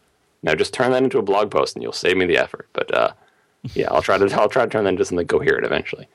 [0.44, 2.70] Now, just turn that into a blog post, and you'll save me the effort.
[2.72, 3.12] But uh,
[3.74, 6.08] yeah, I'll try to I'll try to turn that into something coherent eventually.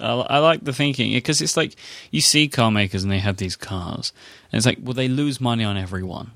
[0.00, 1.74] I, like the thinking because it's like
[2.12, 4.12] you see car makers and they have these cars,
[4.52, 6.32] and it's like, well, they lose money on every one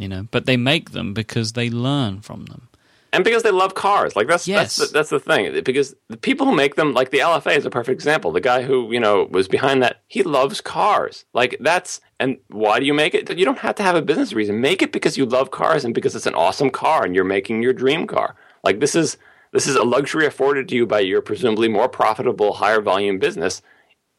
[0.00, 0.26] you know.
[0.30, 2.68] But they make them because they learn from them,
[3.12, 4.14] and because they love cars.
[4.14, 4.76] Like that's yes.
[4.76, 5.62] that's the, that's the thing.
[5.64, 8.30] Because the people who make them, like the LFA, is a perfect example.
[8.30, 11.24] The guy who you know was behind that, he loves cars.
[11.34, 13.36] Like that's and why do you make it?
[13.36, 14.60] You don't have to have a business reason.
[14.60, 17.62] Make it because you love cars and because it's an awesome car and you're making
[17.62, 18.36] your dream car.
[18.62, 19.16] Like this is
[19.52, 23.62] this is a luxury afforded to you by your presumably more profitable, higher volume business.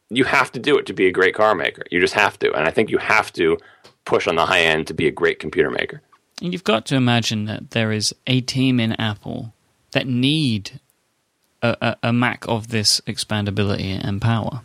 [0.10, 1.84] You have to do it to be a great car maker.
[1.90, 2.54] You just have to.
[2.54, 3.58] And I think you have to
[4.06, 6.02] push on the high end to be a great computer maker.
[6.42, 9.54] And you've got to imagine that there is a team in Apple
[9.92, 10.80] that need
[11.62, 14.62] a, a, a Mac of this expandability and power.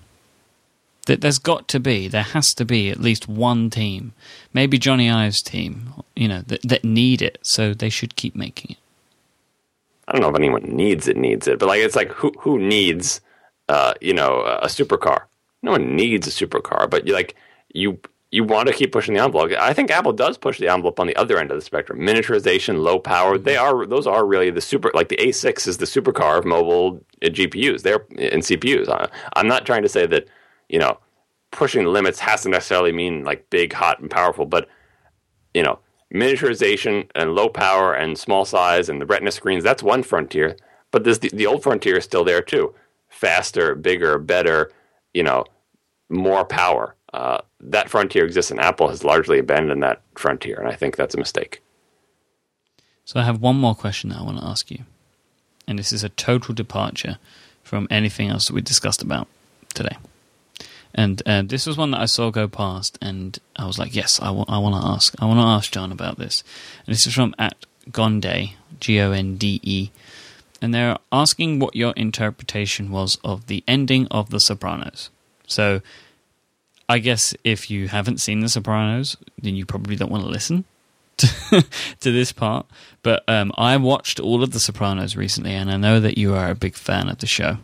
[1.06, 4.12] That there's got to be, there has to be at least one team,
[4.52, 7.38] maybe Jony Ive's team, you know, that, that need it.
[7.42, 8.78] So they should keep making it.
[10.08, 12.58] I don't know if anyone needs it, needs it, but like it's like who who
[12.58, 13.20] needs,
[13.68, 15.22] uh, you know, a supercar?
[15.62, 17.34] No one needs a supercar, but you like
[17.72, 17.98] you
[18.36, 19.50] you want to keep pushing the envelope.
[19.58, 22.00] I think Apple does push the envelope on the other end of the spectrum.
[22.00, 24.90] Miniaturization, low power, they are those are really the super.
[24.92, 27.80] Like the A6 is the supercar of mobile uh, GPUs.
[27.80, 29.10] They're in CPUs.
[29.36, 30.28] I'm not trying to say that
[30.68, 30.98] you know
[31.50, 34.68] pushing the limits has to necessarily mean like big, hot, and powerful, but
[35.54, 35.78] you know
[36.12, 40.56] miniaturization and low power and small size and the retina screens that's one frontier
[40.92, 42.72] but this the, the old frontier is still there too
[43.08, 44.70] faster bigger better
[45.14, 45.44] you know
[46.08, 50.74] more power uh, that frontier exists and apple has largely abandoned that frontier and i
[50.74, 51.62] think that's a mistake
[53.04, 54.84] so i have one more question that i want to ask you
[55.66, 57.18] and this is a total departure
[57.62, 59.26] from anything else that we discussed about
[59.74, 59.96] today
[60.96, 64.18] and uh, this was one that I saw go past, and I was like, yes,
[64.18, 65.14] I, w- I want to ask.
[65.20, 66.42] I want to ask John about this.
[66.86, 69.90] And this is from at Gonde, G O N D E.
[70.62, 75.10] And they're asking what your interpretation was of the ending of The Sopranos.
[75.46, 75.82] So
[76.88, 80.64] I guess if you haven't seen The Sopranos, then you probably don't want to listen
[81.16, 81.64] to,
[82.00, 82.66] to this part.
[83.02, 86.50] But um, I watched all of The Sopranos recently, and I know that you are
[86.50, 87.58] a big fan of the show.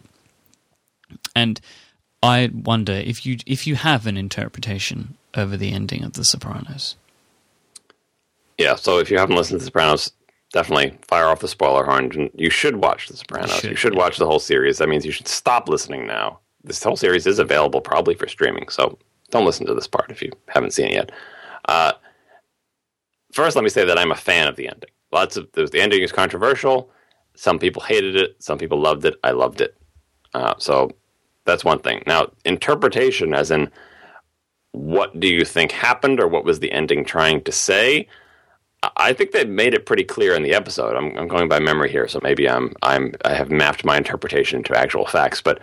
[1.37, 1.61] And
[2.23, 6.97] I wonder if you if you have an interpretation over the ending of The Sopranos.
[8.59, 10.13] Yeah, so if you haven't listened to The Sopranos,
[10.53, 12.11] definitely fire off the spoiler horn.
[12.13, 13.55] and You should watch The Sopranos.
[13.57, 14.01] Should, you should yeah.
[14.01, 14.79] watch the whole series.
[14.79, 16.39] That means you should stop listening now.
[16.65, 18.99] This whole series is available probably for streaming, so
[19.33, 21.13] don't listen to this part if you haven't seen it yet.
[21.65, 21.93] Uh,
[23.33, 24.91] first, let me say that I'm a fan of the ending.
[25.11, 26.91] Lots of the ending is controversial.
[27.35, 28.37] Some people hated it.
[28.39, 29.17] Some people loved it.
[29.25, 29.77] I loved it.
[30.35, 30.91] Uh, so
[31.45, 32.03] that's one thing.
[32.07, 33.71] Now, interpretation, as in
[34.73, 38.07] what do you think happened or what was the ending trying to say?
[38.97, 40.97] I think they made it pretty clear in the episode.
[40.97, 44.63] I'm, I'm, going by memory here, so maybe I'm I'm I have mapped my interpretation
[44.65, 45.41] to actual facts.
[45.41, 45.61] But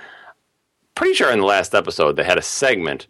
[0.96, 3.08] pretty sure in the last episode they had a segment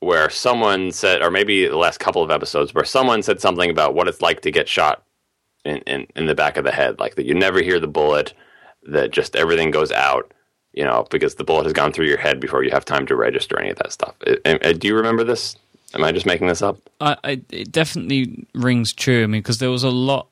[0.00, 3.94] where someone said, or maybe the last couple of episodes, where someone said something about
[3.94, 5.02] what it's like to get shot
[5.64, 8.34] in, in, in the back of the head, like that you never hear the bullet,
[8.84, 10.32] that just everything goes out
[10.72, 13.16] you know, because the bullet has gone through your head before you have time to
[13.16, 14.14] register any of that stuff.
[14.20, 15.56] do you remember this?
[15.94, 16.78] Am I just making this up?
[17.00, 19.24] I, I, it definitely rings true.
[19.24, 20.28] I mean, because there was a lot.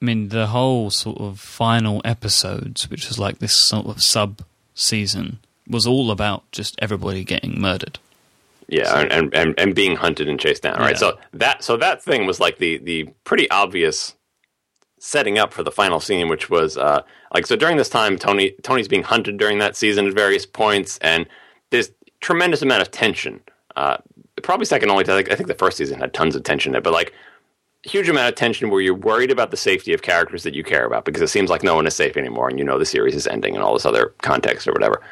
[0.00, 4.42] I mean, the whole sort of final episodes, which was like this sort of sub
[4.74, 7.98] season, was all about just everybody getting murdered.
[8.72, 10.78] Yeah, and, and and being hunted and chased down.
[10.78, 10.92] Right.
[10.92, 10.98] Yeah.
[10.98, 14.14] So that so that thing was like the the pretty obvious
[14.98, 17.02] setting up for the final scene, which was uh,
[17.34, 20.98] like so during this time, Tony Tony's being hunted during that season at various points,
[21.02, 21.26] and
[21.70, 23.40] there's tremendous amount of tension.
[23.76, 23.98] Uh,
[24.42, 26.84] probably second only to I think the first season had tons of tension in it,
[26.84, 27.12] but like
[27.82, 30.86] huge amount of tension where you're worried about the safety of characters that you care
[30.86, 33.14] about because it seems like no one is safe anymore, and you know the series
[33.14, 35.02] is ending and all this other context or whatever.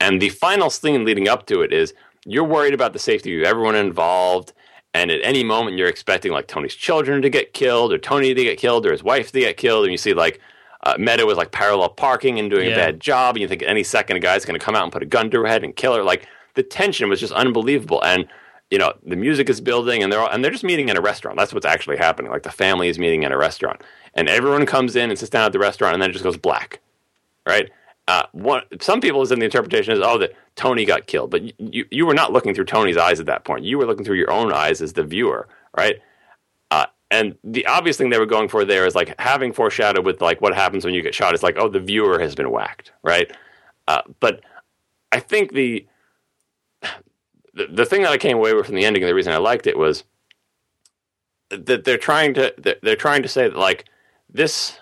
[0.00, 1.94] And the final scene leading up to it is
[2.28, 4.52] you're worried about the safety of everyone involved
[4.94, 8.44] and at any moment you're expecting like Tony's children to get killed or Tony to
[8.44, 10.40] get killed or his wife to get killed and you see like
[10.84, 12.74] uh, Meadow is like parallel parking and doing yeah.
[12.74, 14.92] a bad job and you think any second a guy's going to come out and
[14.92, 16.02] put a gun to her head and kill her.
[16.02, 18.26] Like the tension was just unbelievable and
[18.70, 21.00] you know the music is building and they're all, and they're just meeting in a
[21.00, 21.36] restaurant.
[21.36, 22.30] That's what's actually happening.
[22.30, 23.82] Like the family is meeting in a restaurant
[24.14, 26.36] and everyone comes in and sits down at the restaurant and then it just goes
[26.36, 26.80] black
[27.46, 27.70] right
[28.08, 31.84] uh, one, some people's in the interpretation is, oh, that Tony got killed, but you,
[31.90, 33.64] you were not looking through Tony's eyes at that point.
[33.64, 35.46] You were looking through your own eyes as the viewer,
[35.76, 35.96] right?
[36.70, 40.22] Uh, and the obvious thing they were going for there is like having foreshadowed with
[40.22, 41.34] like what happens when you get shot.
[41.34, 43.30] It's like, oh, the viewer has been whacked, right?
[43.86, 44.40] Uh, but
[45.12, 45.86] I think the,
[47.52, 49.38] the the thing that I came away with from the ending, and the reason I
[49.38, 50.04] liked it was
[51.50, 53.84] that they're trying to they're trying to say that like
[54.30, 54.78] this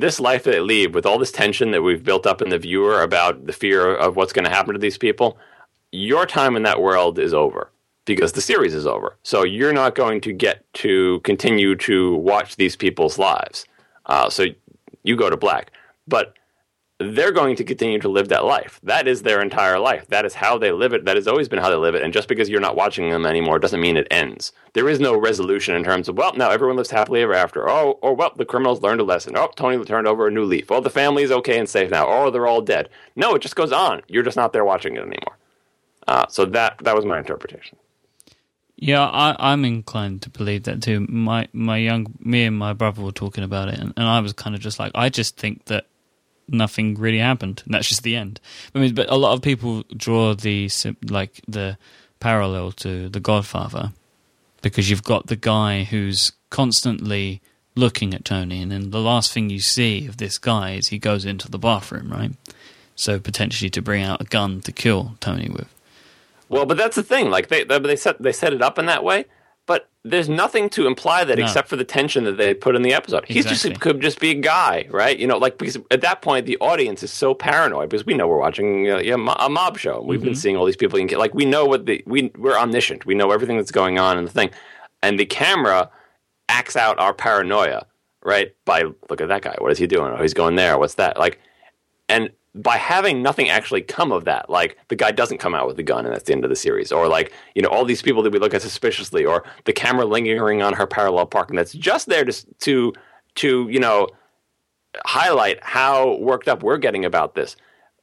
[0.00, 2.58] this life that they lead with all this tension that we've built up in the
[2.58, 5.38] viewer about the fear of what's going to happen to these people,
[5.92, 7.70] your time in that world is over
[8.04, 9.16] because the series is over.
[9.22, 13.66] So you're not going to get to continue to watch these people's lives.
[14.06, 14.46] Uh, so
[15.02, 15.72] you go to black.
[16.06, 16.34] But
[16.98, 18.80] they're going to continue to live that life.
[18.82, 20.06] That is their entire life.
[20.08, 21.04] That is how they live it.
[21.04, 22.02] That has always been how they live it.
[22.02, 24.52] And just because you're not watching them anymore doesn't mean it ends.
[24.72, 27.68] There is no resolution in terms of, well, now everyone lives happily ever after.
[27.68, 29.36] Oh, or well, the criminals learned a lesson.
[29.36, 30.70] Oh, Tony turned over a new leaf.
[30.70, 32.06] Oh, the family is okay and safe now.
[32.08, 32.88] Oh, they're all dead.
[33.14, 34.00] No, it just goes on.
[34.08, 35.36] You're just not there watching it anymore.
[36.08, 37.76] Uh, so that that was my interpretation.
[38.76, 41.00] Yeah, I, am inclined to believe that too.
[41.08, 44.32] My my young me and my brother were talking about it, and, and I was
[44.32, 45.86] kind of just like, I just think that
[46.48, 47.62] nothing really happened.
[47.64, 48.40] And that's just the end.
[48.74, 50.70] I mean, but a lot of people draw the
[51.08, 51.78] like the
[52.20, 53.92] parallel to The Godfather
[54.62, 57.40] because you've got the guy who's constantly
[57.74, 60.98] looking at Tony, and then the last thing you see of this guy is he
[60.98, 62.32] goes into the bathroom, right?
[62.94, 65.72] So potentially to bring out a gun to kill Tony with.
[66.48, 67.30] Well, but that's the thing.
[67.30, 69.26] Like they they set they set it up in that way,
[70.10, 71.44] there's nothing to imply that No.
[71.44, 73.24] except for the tension that they put in the episode.
[73.26, 75.18] He's just could just be a guy, right?
[75.18, 78.26] You know, like because at that point the audience is so paranoid because we know
[78.28, 78.98] we're watching uh,
[79.38, 80.00] a mob show.
[80.02, 80.24] We've Mm-hmm.
[80.26, 80.98] been seeing all these people.
[81.18, 83.06] Like we know what the we we're omniscient.
[83.06, 84.50] We know everything that's going on in the thing,
[85.02, 85.90] and the camera
[86.48, 87.86] acts out our paranoia,
[88.24, 88.54] right?
[88.64, 89.56] By look at that guy.
[89.58, 90.12] What is he doing?
[90.12, 90.78] Oh, he's going there.
[90.78, 91.18] What's that?
[91.18, 91.40] Like,
[92.08, 95.78] and by having nothing actually come of that, like the guy doesn't come out with
[95.78, 98.02] a gun and that's the end of the series, or like you know all these
[98.02, 101.72] people that we look at suspiciously, or the camera lingering on her parallel parking that's
[101.72, 102.92] just there to to
[103.36, 104.08] to you know
[105.04, 107.56] highlight how worked up we're getting about this.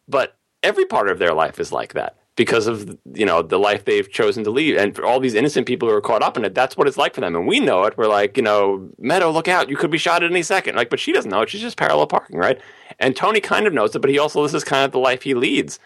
[0.08, 3.86] But every part of their life is like that because of you know the life
[3.86, 6.46] they've chosen to lead, and for all these innocent people who are caught up in
[6.46, 7.98] it, that's what it's like for them, and we know it.
[7.98, 10.76] We're like, you know, Meadow, look out, you could be shot at any second.
[10.76, 12.60] Like, but she doesn't know it; she's just parallel parking, right?
[13.00, 15.24] And Tony kind of knows it, but he also this is kind of the life
[15.24, 15.80] he leads.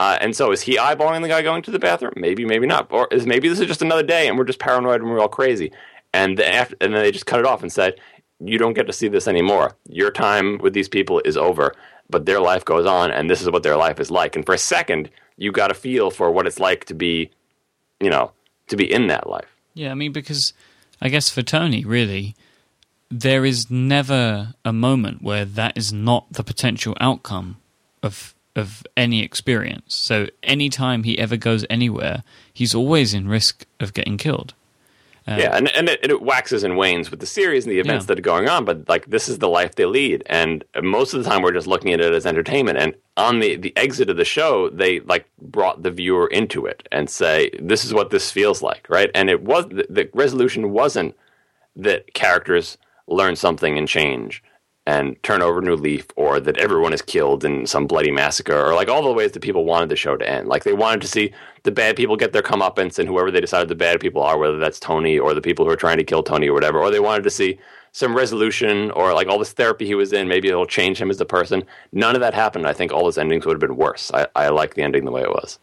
[0.00, 2.14] Uh, and so, is he eyeballing the guy going to the bathroom?
[2.16, 2.88] Maybe, maybe not.
[2.90, 5.28] Or is maybe this is just another day, and we're just paranoid and we're all
[5.28, 5.72] crazy.
[6.12, 7.94] And the, after, and then they just cut it off and said,
[8.40, 9.76] "You don't get to see this anymore.
[9.88, 11.74] Your time with these people is over."
[12.10, 14.36] But their life goes on, and this is what their life is like.
[14.36, 17.30] And for a second, you got a feel for what it's like to be,
[18.00, 18.32] you know,
[18.68, 19.54] to be in that life.
[19.74, 20.52] Yeah, I mean, because
[21.00, 22.34] I guess for Tony, really,
[23.10, 27.56] there is never a moment where that is not the potential outcome
[28.02, 29.96] of of any experience.
[29.96, 32.22] So anytime he ever goes anywhere,
[32.52, 34.54] he's always in risk of getting killed.
[35.26, 38.02] Uh, yeah, and and it, it waxes and wanes with the series and the events
[38.04, 38.08] Yeah.
[38.08, 38.64] that are going on.
[38.66, 41.66] But like this is the life they lead, and most of the time we're just
[41.66, 42.76] looking at it as entertainment.
[42.78, 46.86] And on the the exit of the show, they like brought the viewer into it
[46.92, 49.10] and say, "This is what this feels like," right?
[49.14, 51.16] And it was the, the resolution wasn't
[51.76, 54.42] that characters learn something and change
[54.86, 58.58] and turn over a new leaf or that everyone is killed in some bloody massacre
[58.58, 60.46] or like all the ways that people wanted the show to end.
[60.46, 61.32] Like they wanted to see
[61.62, 64.58] the bad people get their comeuppance and whoever they decided the bad people are, whether
[64.58, 67.00] that's Tony or the people who are trying to kill Tony or whatever, or they
[67.00, 67.58] wanted to see
[67.92, 71.20] some resolution or like all this therapy he was in, maybe it'll change him as
[71.20, 71.64] a person.
[71.92, 72.66] None of that happened.
[72.66, 74.10] I think all those endings would have been worse.
[74.12, 75.58] I, I like the ending the way it was.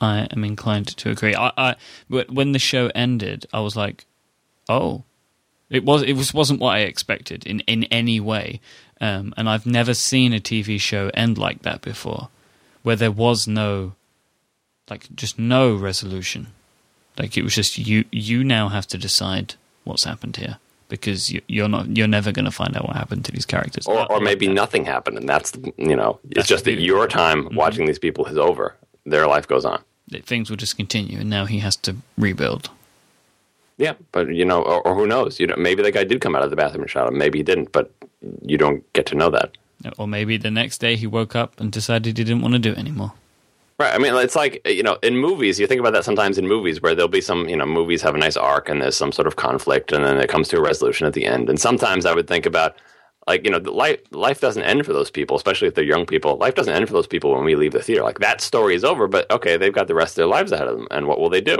[0.00, 1.34] I am inclined to agree.
[1.34, 1.76] I, I
[2.08, 4.06] when the show ended, I was like,
[4.68, 5.04] "Oh,
[5.74, 8.60] it was it was wasn't what I expected in in any way."
[9.00, 12.28] Um, and I've never seen a TV show end like that before,
[12.82, 13.92] where there was no,
[14.88, 16.48] like, just no resolution.
[17.18, 18.04] Like it was just you.
[18.10, 19.54] You now have to decide
[19.84, 20.58] what's happened here
[20.88, 21.96] because you, you're not.
[21.96, 23.86] You're never going to find out what happened to these characters.
[23.86, 24.54] Or, or maybe that.
[24.54, 28.26] nothing happened and that's, you know, it's That's just that your time watching these people
[28.26, 28.74] is over.
[29.06, 29.82] Their life goes on.
[30.22, 32.70] things will just continue, and now he has to rebuild.
[33.76, 35.40] Yeah, but you know, or, or who knows?
[35.40, 37.18] You know, maybe that guy did come out of the bathroom and shot him.
[37.18, 37.90] Maybe he didn't, but
[38.42, 39.56] you don't get to know that.
[39.98, 42.72] Or maybe the next day he woke up and decided he didn't want to do
[42.72, 43.12] it anymore.
[43.78, 43.92] Right.
[43.92, 46.80] I mean, it's like you know, in movies, you think about that sometimes in movies
[46.80, 49.26] where there'll be some, you know, movies have a nice arc and there's some sort
[49.26, 51.50] of conflict, and then it comes to a resolution at the end.
[51.50, 52.76] And sometimes I would think about,
[53.26, 56.06] like, you know, the life life doesn't end for those people, especially if they're young
[56.06, 56.36] people.
[56.36, 58.04] Life doesn't end for those people when we leave the theater.
[58.04, 60.68] Like that story is over, but okay, they've got the rest of their lives ahead
[60.68, 61.58] of them, and what will they do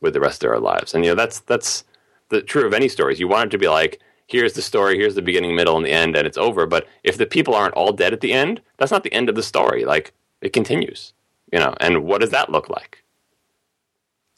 [0.00, 0.94] with the rest of our lives?
[0.94, 1.84] And you know, that's that's
[2.28, 3.20] the true of any stories.
[3.20, 4.00] You want it to be like.
[4.28, 4.98] Here's the story.
[4.98, 6.66] Here's the beginning, middle, and the end, and it's over.
[6.66, 9.36] But if the people aren't all dead at the end, that's not the end of
[9.36, 9.84] the story.
[9.84, 11.12] Like it continues
[11.52, 13.04] you know and what does that look like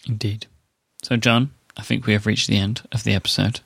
[0.07, 0.47] Indeed.
[1.03, 3.61] So, John, I think we have reached the end of the episode.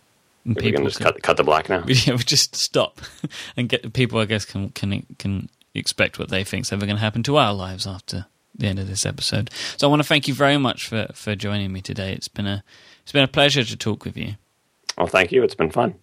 [0.45, 3.01] And we can just can, cut, cut the black now yeah, we just stop
[3.57, 4.19] and get people.
[4.19, 7.37] I guess can can can expect what they think is ever going to happen to
[7.37, 9.51] our lives after the end of this episode.
[9.77, 12.13] So, I want to thank you very much for for joining me today.
[12.13, 12.63] It's been a
[13.03, 14.35] it's been a pleasure to talk with you.
[14.99, 15.95] well thank you it's been fun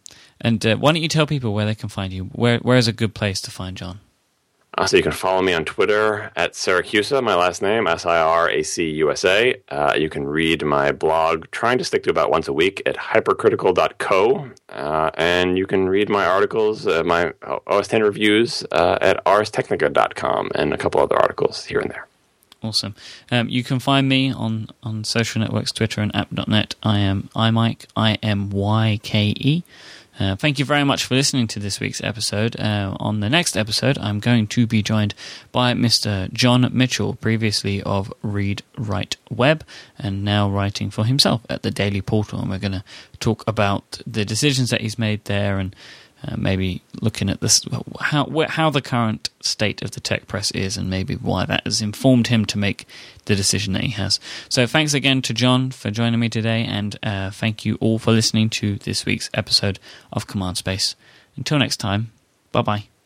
[0.42, 2.24] And uh, why don't you tell people where they can find you?
[2.34, 4.00] Where where is a good place to find John?
[4.78, 9.94] uh, so you can follow me on twitter at siracusa my last name s-i-r-a-c-u-s-a uh,
[9.98, 14.50] you can read my blog trying to stick to about once a week at hypercritical.co
[14.70, 17.32] uh, and you can read my articles uh, my
[17.68, 22.06] os 10 reviews uh, at arstechnica.com and a couple other articles here and there
[22.62, 22.94] Awesome.
[23.32, 26.76] Um, you can find me on, on social networks, Twitter and app.net.
[26.84, 29.64] I am iMyke, I M Y K E.
[30.20, 32.60] Uh, thank you very much for listening to this week's episode.
[32.60, 35.16] Uh, on the next episode, I'm going to be joined
[35.54, 36.32] by Mr.
[36.34, 39.64] Jon Mitchell, previously of Read Write Web,
[39.98, 42.42] and now writing for himself at the Daily Portal.
[42.42, 42.84] And we're going to
[43.22, 45.74] talk about the decisions that he's made there and
[46.28, 47.66] uh, maybe looking at this
[48.00, 51.82] how how the current state of the tech press is, and maybe why that has
[51.82, 52.86] informed him to make
[53.26, 54.20] the decision that he has.
[54.50, 58.12] So, thanks again to John for joining me today, and uh, thank you all for
[58.12, 59.80] listening to this week's episode
[60.12, 60.96] of Command Space.
[61.38, 62.12] Until next time,
[62.52, 62.99] bye bye.